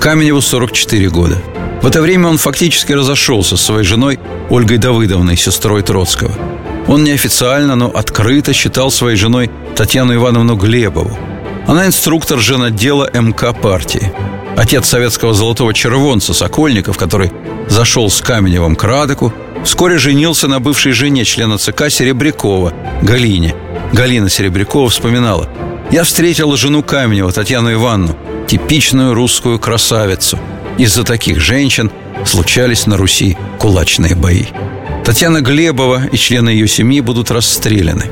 [0.00, 1.38] Каменеву 44 года.
[1.80, 4.18] В это время он фактически разошелся с своей женой
[4.50, 6.32] Ольгой Давыдовной, сестрой Троцкого.
[6.88, 11.16] Он неофициально, но открыто считал своей женой Татьяну Ивановну Глебову.
[11.66, 14.12] Она инструктор женотдела МК партии.
[14.58, 17.32] Отец советского золотого червонца Сокольников, который
[17.66, 19.32] зашел с Каменевым к Радоку,
[19.64, 23.54] вскоре женился на бывшей жене члена ЦК Серебрякова, Галине.
[23.94, 25.48] Галина Серебрякова вспоминала–
[25.90, 30.38] я встретила жену Каменева, Татьяну Ивановну, типичную русскую красавицу.
[30.78, 31.90] Из-за таких женщин
[32.24, 34.46] случались на Руси кулачные бои.
[35.04, 38.06] Татьяна Глебова и члены ее семьи будут расстреляны.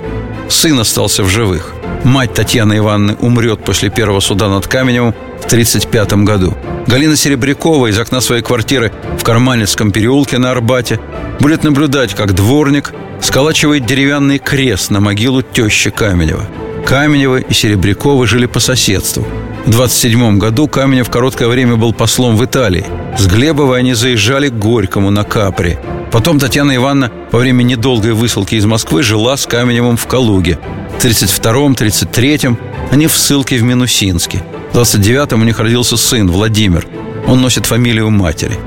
[0.48, 1.74] Сын остался в живых.
[2.04, 6.54] Мать Татьяны Ивановны умрет после первого суда над Каменевым в 1935 году.
[6.86, 11.00] Галина Серебрякова из окна своей квартиры в Карманецком переулке на Арбате
[11.40, 16.46] будет наблюдать, как дворник сколачивает деревянный крест на могилу тещи Каменева–
[16.84, 19.26] Каменева и Серебрякова жили по соседству.
[19.64, 22.84] В 27 году Каменев короткое время был послом в Италии.
[23.18, 25.78] С Глебовой они заезжали к Горькому на Капри.
[26.12, 30.58] Потом Татьяна Ивановна во время недолгой высылки из Москвы жила с Каменевым в Калуге.
[30.98, 32.58] В 32-м, 33-м
[32.90, 34.42] они в ссылке в Минусинске.
[34.72, 36.86] В 29-м у них родился сын Владимир.
[37.26, 38.58] Он носит фамилию матери.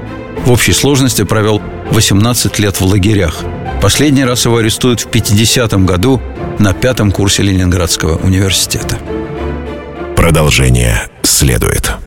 [0.46, 3.44] В общей сложности провел 18 лет в лагерях.
[3.82, 6.22] Последний раз его арестуют в 50-м году
[6.60, 8.98] на пятом курсе Ленинградского университета.
[10.16, 12.07] Продолжение следует.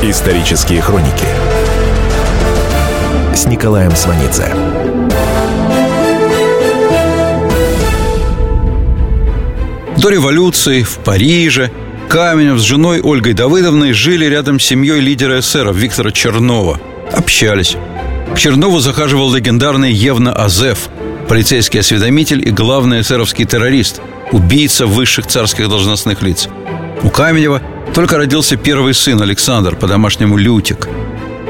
[0.00, 1.26] Исторические хроники
[3.34, 4.54] с Николаем Сванидзе.
[9.96, 11.72] До революции в Париже
[12.08, 16.80] Каменев с женой Ольгой Давыдовной жили рядом с семьей лидера эсеров Виктора Чернова.
[17.12, 17.76] Общались.
[18.32, 20.90] К Чернову захаживал легендарный Евна Азеф,
[21.28, 26.48] полицейский осведомитель и главный эсеровский террорист, убийца высших царских должностных лиц.
[27.02, 27.62] У Каменева
[27.94, 30.88] только родился первый сын Александр, по-домашнему Лютик.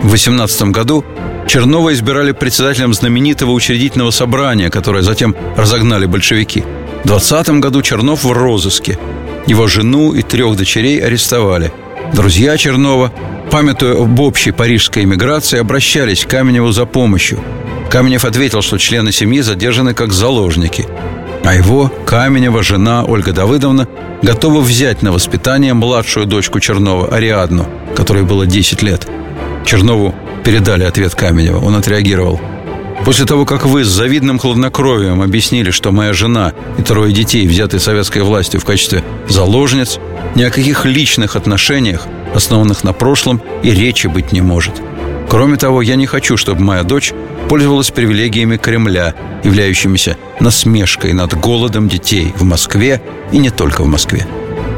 [0.02, 1.04] В 18 году
[1.46, 6.64] Чернова избирали председателем знаменитого учредительного собрания, которое затем разогнали большевики.
[7.04, 8.98] В 20 году Чернов в розыске.
[9.46, 11.72] Его жену и трех дочерей арестовали.
[12.12, 13.12] Друзья Чернова,
[13.50, 17.40] памятуя об общей парижской эмиграции, обращались к Каменеву за помощью.
[17.90, 20.86] Каменев ответил, что члены семьи задержаны как заложники.
[21.48, 23.88] А его, Каменева, жена Ольга Давыдовна
[24.20, 29.08] готова взять на воспитание младшую дочку Чернова, Ариадну, которой было 10 лет.
[29.64, 31.64] Чернову передали ответ Каменева.
[31.64, 32.38] Он отреагировал.
[33.06, 37.80] После того, как вы с завидным хладнокровием объяснили, что моя жена и трое детей, взятые
[37.80, 39.98] советской властью в качестве заложниц,
[40.34, 44.74] ни о каких личных отношениях, основанных на прошлом, и речи быть не может.
[45.28, 47.12] Кроме того, я не хочу, чтобы моя дочь
[47.48, 49.14] пользовалась привилегиями Кремля,
[49.44, 54.26] являющимися насмешкой над голодом детей в Москве и не только в Москве.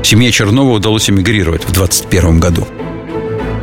[0.03, 2.67] Семье Чернова удалось эмигрировать в 21 году.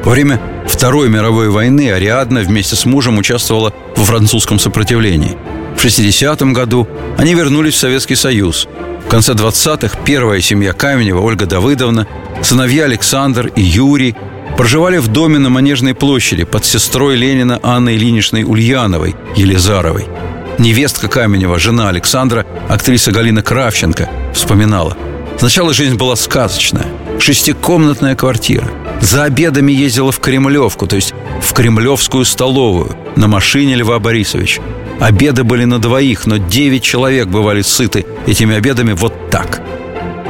[0.03, 5.37] Во время Второй мировой войны Ариадна вместе с мужем участвовала в французском сопротивлении.
[5.75, 8.67] В 60-м году они вернулись в Советский Союз.
[9.05, 12.07] В конце 20-х первая семья Каменева, Ольга Давыдовна,
[12.41, 14.15] сыновья Александр и Юрий
[14.57, 20.05] проживали в доме на Манежной площади под сестрой Ленина Анной Ильиничной Ульяновой, Елизаровой.
[20.57, 24.97] Невестка Каменева, жена Александра, актриса Галина Кравченко, вспоминала.
[25.37, 26.87] Сначала жизнь была сказочная.
[27.19, 28.67] Шестикомнатная квартира.
[28.99, 34.63] За обедами ездила в Кремлевку, то есть в Кремлевскую столовую, на машине Льва Борисовича.
[34.99, 39.61] Обеды были на двоих, но девять человек бывали сыты этими обедами вот так.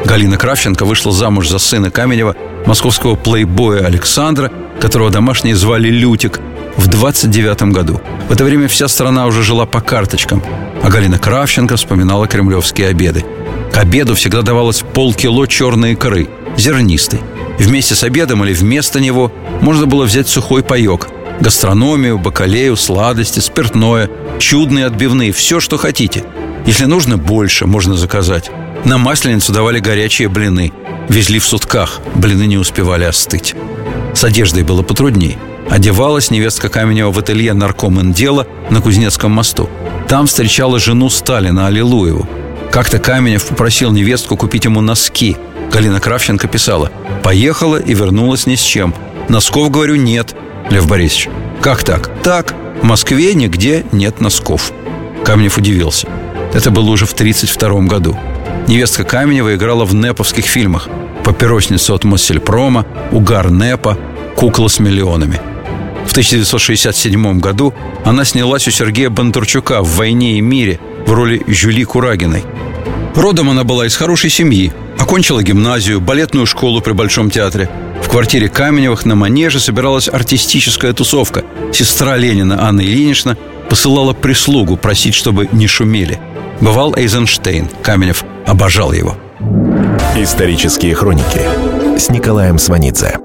[0.08, 2.34] Галина Кравченко вышла замуж за сына Каменева,
[2.66, 4.49] московского плейбоя Александра,
[4.80, 6.39] которого домашние звали Лютик,
[6.78, 7.99] в 29 году.
[8.30, 10.41] В это время вся страна уже жила по карточкам,
[10.82, 13.26] а Галина Кравченко вспоминала кремлевские обеды.
[13.74, 17.20] К обеду всегда давалось полкило черной икры, зернистой.
[17.60, 21.10] Вместе с обедом или вместо него можно было взять сухой паек,
[21.41, 26.24] гастрономию, бакалею, сладости, спиртное, чудные отбивные, все, что хотите.
[26.66, 28.49] Если нужно больше, можно заказать.
[28.86, 30.71] На масленицу давали горячие блины.
[31.09, 33.55] Везли в сутках, блины не успевали остыть.
[34.13, 35.38] С одеждой было потрудней.
[35.69, 39.69] Одевалась невестка Каменева в ателье наркомендела на Кузнецком мосту.
[40.07, 42.28] Там встречала жену Сталина, Аллилуеву.
[42.71, 45.36] Как-то Каменев попросил невестку купить ему носки.
[45.71, 46.91] Галина Кравченко писала
[47.23, 48.93] «Поехала и вернулась ни с чем.
[49.28, 50.36] Носков, говорю, нет».
[50.69, 51.30] Лев Борисович
[51.61, 54.71] «Как так?» «Так, в Москве нигде нет носков».
[55.25, 56.07] Каменев удивился.
[56.53, 58.17] Это было уже в 1932 году.
[58.68, 60.89] Невестка Каменева играла в неповских фильмах
[61.24, 63.97] «Папиросница от Моссельпрома», «Угар Непа»,
[64.36, 65.39] «Кукла с миллионами».
[66.05, 71.86] В 1967 году она снялась у Сергея Бондарчука в «Войне и мире» в роли Жюли
[71.86, 72.43] Курагиной.
[73.15, 77.70] Родом она была из хорошей семьи, окончила гимназию, балетную школу при Большом театре.
[78.03, 81.45] В квартире Каменевых на Манеже собиралась артистическая тусовка.
[81.72, 83.38] Сестра Ленина Анна Ильинична
[83.70, 86.20] посылала прислугу просить, чтобы не шумели.
[86.62, 87.70] Бывал Эйзенштейн.
[87.82, 89.16] Каменев обожал его.
[90.16, 91.41] Исторические хроники
[91.97, 93.18] с Николаем Сванидзе.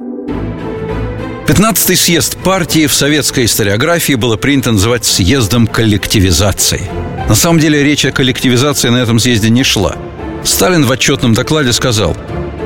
[1.46, 6.88] 15-й съезд партии в советской историографии было принято называть съездом коллективизации.
[7.28, 9.96] На самом деле речь о коллективизации на этом съезде не шла.
[10.44, 12.16] Сталин в отчетном докладе сказал,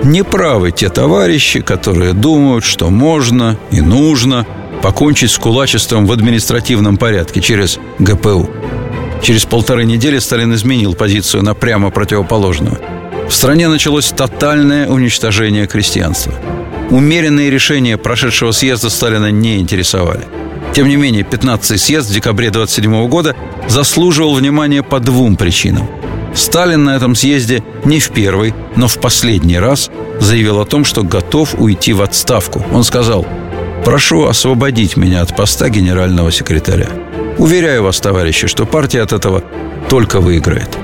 [0.02, 4.46] «Неправы те товарищи, которые думают, что можно и нужно
[4.82, 8.50] покончить с кулачеством в административном порядке через ГПУ».
[9.26, 12.78] Через полторы недели Сталин изменил позицию на прямо противоположную.
[13.28, 16.32] В стране началось тотальное уничтожение крестьянства–
[16.90, 20.26] Умеренные решения прошедшего съезда Сталина не интересовали.
[20.72, 23.34] Тем не менее, 15-й съезд в декабре 27 года
[23.68, 25.88] заслуживал внимания по двум причинам.
[26.34, 31.02] Сталин на этом съезде не в первый, но в последний раз заявил о том, что
[31.02, 32.64] готов уйти в отставку.
[32.72, 33.26] Он сказал,
[33.84, 36.88] «Прошу освободить меня от поста генерального секретаря.
[37.38, 39.42] Уверяю вас, товарищи, что партия от этого
[39.88, 40.76] только выиграет».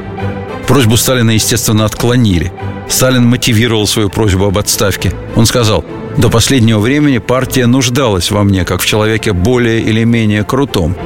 [0.66, 2.52] Просьбу Сталина, естественно, отклонили.
[2.88, 5.12] Сталин мотивировал свою просьбу об отставке.
[5.36, 5.84] Он сказал,
[6.16, 10.96] до последнего времени партия нуждалась во мне, как в человеке более или менее крутом,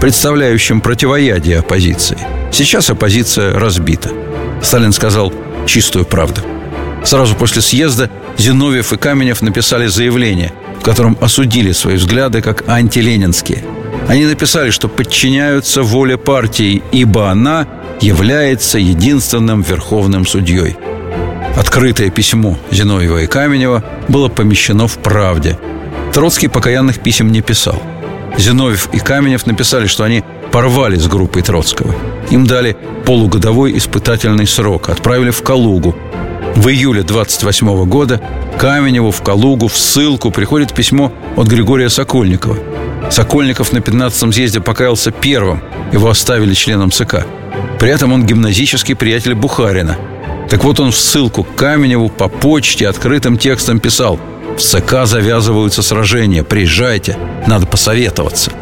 [0.00, 2.18] представляющем противоядие оппозиции.
[2.52, 4.10] Сейчас оппозиция разбита.
[4.62, 5.32] Сталин сказал
[5.66, 6.40] чистую правду.
[7.04, 13.64] Сразу после съезда Зиновьев и Каменев написали заявление, в котором осудили свои взгляды как антиленинские.
[14.08, 17.66] Они написали, что подчиняются воле партии, ибо она
[18.00, 20.76] является единственным верховным судьей.
[21.56, 25.58] Открытое письмо Зиновьева и Каменева было помещено в «Правде».
[26.12, 27.82] Троцкий покаянных писем не писал.
[28.38, 31.94] Зиновьев и Каменев написали, что они порвали с группой Троцкого.
[32.30, 35.96] Им дали полугодовой испытательный срок, отправили в Калугу.
[36.54, 38.20] В июле 28 года
[38.58, 42.56] Каменеву в Калугу в ссылку приходит письмо от Григория Сокольникова.
[43.10, 47.26] Сокольников на 15-м съезде покаялся первым, его оставили членом ЦК.
[47.78, 49.96] При этом он гимназический приятель Бухарина.
[50.50, 54.18] Так вот он в ссылку к Каменеву по почте открытым текстом писал
[54.56, 58.52] «В ЦК завязываются сражения, приезжайте, надо посоветоваться».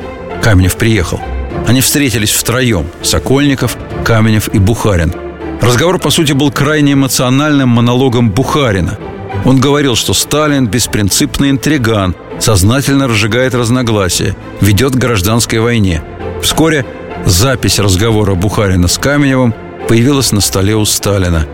[0.43, 1.21] Каменев приехал.
[1.67, 5.15] Они встретились втроем– Сокольников, Каменев и Бухарин.
[5.61, 8.99] Разговор, по сути, был крайне эмоциональным монологом Бухарина.
[9.45, 16.03] Он говорил, что Сталин– беспринципный интриган, сознательно разжигает разногласия, ведет к гражданской войне.
[16.43, 16.85] Вскоре
[17.25, 19.55] запись разговора Бухарина с Каменевым
[19.89, 21.47] появилась на столе у Сталина.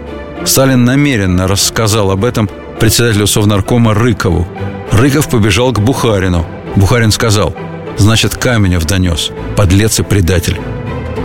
[0.45, 4.49] Сталин намеренно рассказал об этом председателю Совнаркома Рыкову.
[4.93, 6.47] Рыков побежал к Бухарину.
[6.77, 7.55] Бухарин сказал–
[8.01, 9.31] Значит, Каменев донес.
[9.57, 10.59] Подлец и предатель.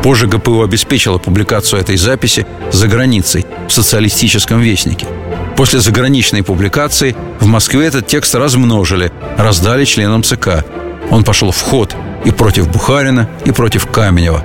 [0.03, 5.07] Позже ГПУ обеспечила публикацию этой записи за границей, в социалистическом вестнике.
[5.55, 10.65] После заграничной публикации в Москве этот текст размножили, раздали членам ЦК.
[11.11, 11.95] Он пошел в ход
[12.25, 14.43] и против Бухарина, и против Каменева.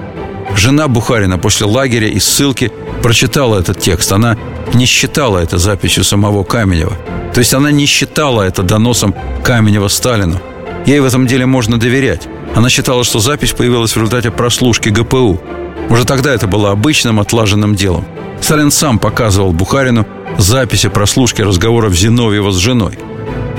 [0.56, 2.70] Жена Бухарина после лагеря и ссылки
[3.02, 4.12] прочитала этот текст.
[4.12, 4.36] Она
[4.74, 6.96] не считала это записью самого Каменева.
[7.34, 10.40] То есть она не считала это доносом Каменева Сталину.
[10.86, 12.28] Ей в этом деле можно доверять.
[12.54, 15.40] Она считала, что запись появилась в результате прослушки ГПУ.
[15.88, 18.04] Уже тогда это было обычным отлаженным делом.
[18.40, 20.06] Сталин сам показывал Бухарину
[20.39, 22.99] записи прослушки разговоров Зиновьева с женой.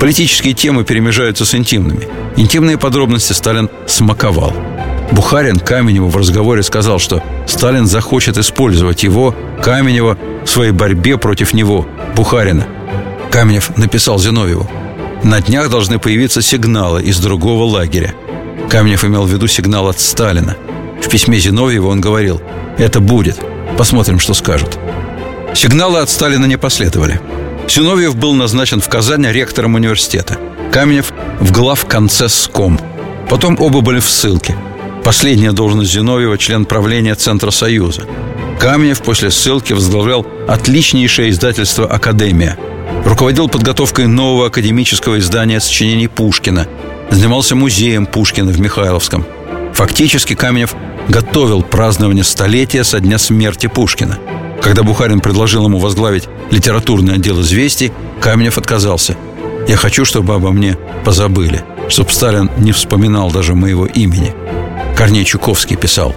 [0.00, 2.08] Политические темы перемежаются с интимными.
[2.36, 4.52] Интимные подробности Сталин смаковал.
[5.12, 11.52] Бухарин Каменеву в разговоре сказал, что Сталин захочет использовать его, Каменева, в своей борьбе против
[11.52, 12.66] него, Бухарина.
[13.30, 14.68] Каменев написал Зиновьеву–
[15.22, 18.12] на днях должны появиться сигналы из другого лагеря.
[18.68, 20.56] Каменев имел в виду сигнал от Сталина.
[21.00, 22.42] В письме Зиновьева он говорил
[22.76, 23.40] «Это будет.
[23.78, 24.78] Посмотрим, что скажут».
[25.54, 27.20] Сигналы от Сталина не последовали.
[27.68, 30.38] Зиновьев был назначен в Казани ректором университета.
[30.72, 32.80] Каменев в глав концесском.
[33.28, 34.56] Потом оба были в ссылке.
[35.04, 38.02] Последняя должность Зиновьева– член правления Центра Союза.
[38.60, 42.56] Каменев после ссылки возглавлял отличнейшее издательство «Академия»,
[43.04, 46.68] Руководил подготовкой нового академического издания сочинений Пушкина.
[47.10, 49.26] Занимался музеем Пушкина в Михайловском.
[49.74, 50.74] Фактически Каменев
[51.08, 54.18] готовил празднование столетия со дня смерти Пушкина.
[54.62, 59.16] Когда Бухарин предложил ему возглавить литературный отдел «Известий», Каменев отказался.
[59.68, 64.34] «Я хочу, чтобы обо мне позабыли, чтобы Сталин не вспоминал даже моего имени».
[64.96, 66.14] Корней Чуковский писал.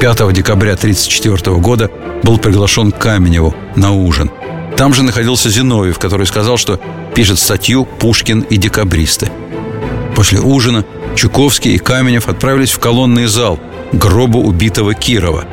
[0.00, 1.90] 5 декабря 1934 года
[2.22, 4.30] был приглашен к Каменеву на ужин–
[4.76, 6.78] там же находился Зиновьев, который сказал, что
[7.14, 9.30] пишет статью «Пушкин и декабристы».
[10.14, 10.84] После ужина
[11.14, 13.58] Чуковский и Каменев отправились в колонный зал
[13.92, 15.44] к гробу убитого Кирова.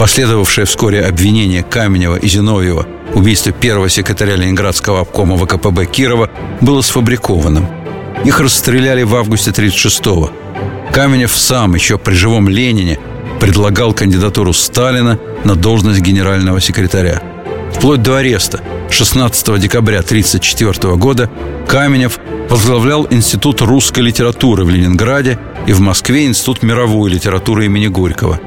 [0.00, 6.30] Последовавшее вскоре обвинение Каменева и Зиновьева в убийстве первого секретаря Ленинградского обкома ВКПБ Кирова
[6.62, 7.66] было сфабрикованным.
[8.24, 10.30] Их расстреляли в августе 1936-го.
[10.90, 12.98] Каменев сам еще при живом Ленине
[13.40, 17.22] предлагал кандидатуру Сталина на должность генерального секретаря–
[17.74, 21.30] вплоть до ареста 16 декабря 1934 года
[21.68, 22.18] Каменев
[22.48, 28.40] возглавлял Институт русской литературы в Ленинграде и в Москве Институт мировой литературы имени Горького.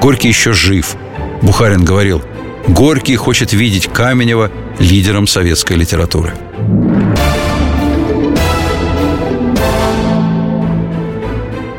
[0.00, 0.96] Горький еще жив.
[1.42, 2.22] Бухарин говорил,
[2.68, 6.32] Горький хочет видеть Каменева лидером советской литературы.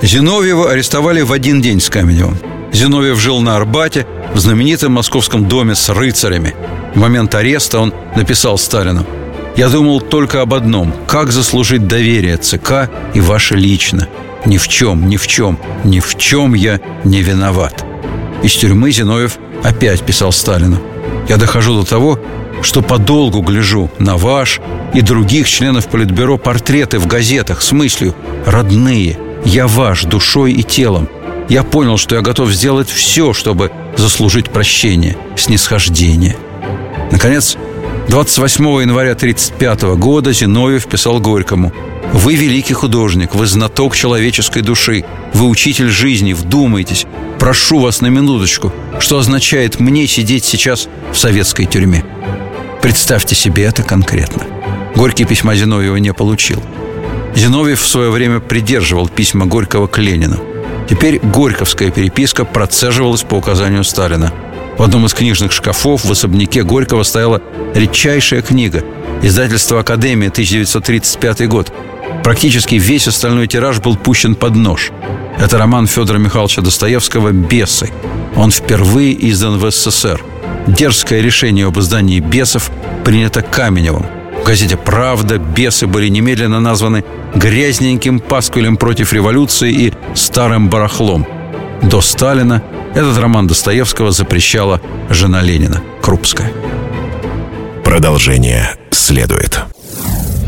[0.02, 2.38] Зиновьева арестовали в один день с Каменевым.
[2.72, 6.56] Зиновьев жил на Арбате в знаменитом московском доме с рыцарями–
[6.94, 9.06] в момент ареста он написал Сталину
[9.56, 14.08] «Я думал только об одном– как заслужить доверие ЦК и ваше лично.
[14.46, 17.86] Ни в чем, ни в чем, ни в чем я не виноват».
[18.42, 20.80] Из тюрьмы Зиновьев опять писал Сталину
[21.28, 22.20] «Я дохожу до того,
[22.62, 24.60] что подолгу гляжу на ваш
[24.94, 28.16] и других членов Политбюро портреты в газетах с мыслью
[28.46, 31.08] «Родные, я ваш душой и телом.
[31.50, 36.38] Я понял, что я готов сделать все, чтобы заслужить прощение, снисхождение».
[37.12, 37.58] Наконец,
[38.08, 41.74] 28 января 1935 года Зиновьев писал Горькому
[42.14, 47.06] «Вы великий художник, вы знаток человеческой души, вы учитель жизни, вдумайтесь.
[47.40, 52.04] Прошу вас на минуточку, что означает мне сидеть сейчас в советской тюрьме».
[52.82, 54.44] Представьте себе это конкретно.
[54.96, 56.62] Горький письма Зиновьева не получил.
[57.36, 60.49] Зиновьев в свое время придерживал письма Горького к Ленину.
[60.90, 64.34] Теперь горьковская переписка процеживалась по указанию Сталина–
[64.80, 67.42] в одном из книжных шкафов в особняке Горького стояла
[67.76, 68.82] редчайшая книга
[69.22, 71.74] Издательство «Академия», 1935 год.
[72.24, 74.92] Практически весь остальной тираж был пущен под нож.
[75.38, 77.92] Это роман Федора Михайловича Достоевского «Бесы».
[78.38, 80.24] Он впервые издан в СССР.
[80.68, 82.72] Дерзкое решение об издании «Бесов»
[83.04, 84.06] принято Каменевым.
[84.40, 87.04] В газете «Правда» бесы были немедленно названы
[87.36, 91.28] грязненьким паскулем против революции и старым барахлом.
[91.84, 92.64] До Сталина
[92.96, 96.52] этот роман Достоевского запрещала жена Ленина, Крупская.
[97.84, 99.60] Продолжение следует.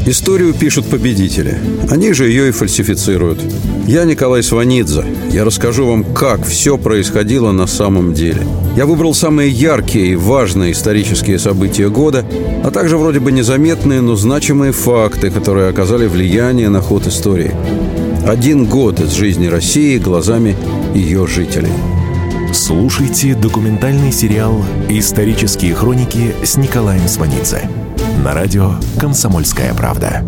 [0.05, 1.59] Историю пишут победители.
[1.91, 3.39] Они же ее и фальсифицируют.
[3.85, 5.05] Я Николай Сванидзе.
[5.31, 8.41] Я расскажу вам, как все происходило на самом деле.
[8.75, 12.25] Я выбрал самые яркие и важные исторические события года,
[12.63, 17.51] а также вроде бы незаметные, но значимые факты, которые оказали влияние на ход истории.
[18.25, 20.55] Один год из жизни России глазами
[20.93, 21.73] ее жителей.
[22.53, 27.69] Слушайте документальный сериал «Исторические хроники» с Николаем Сванидзе
[28.23, 30.23] на радио «Комсомольская правда».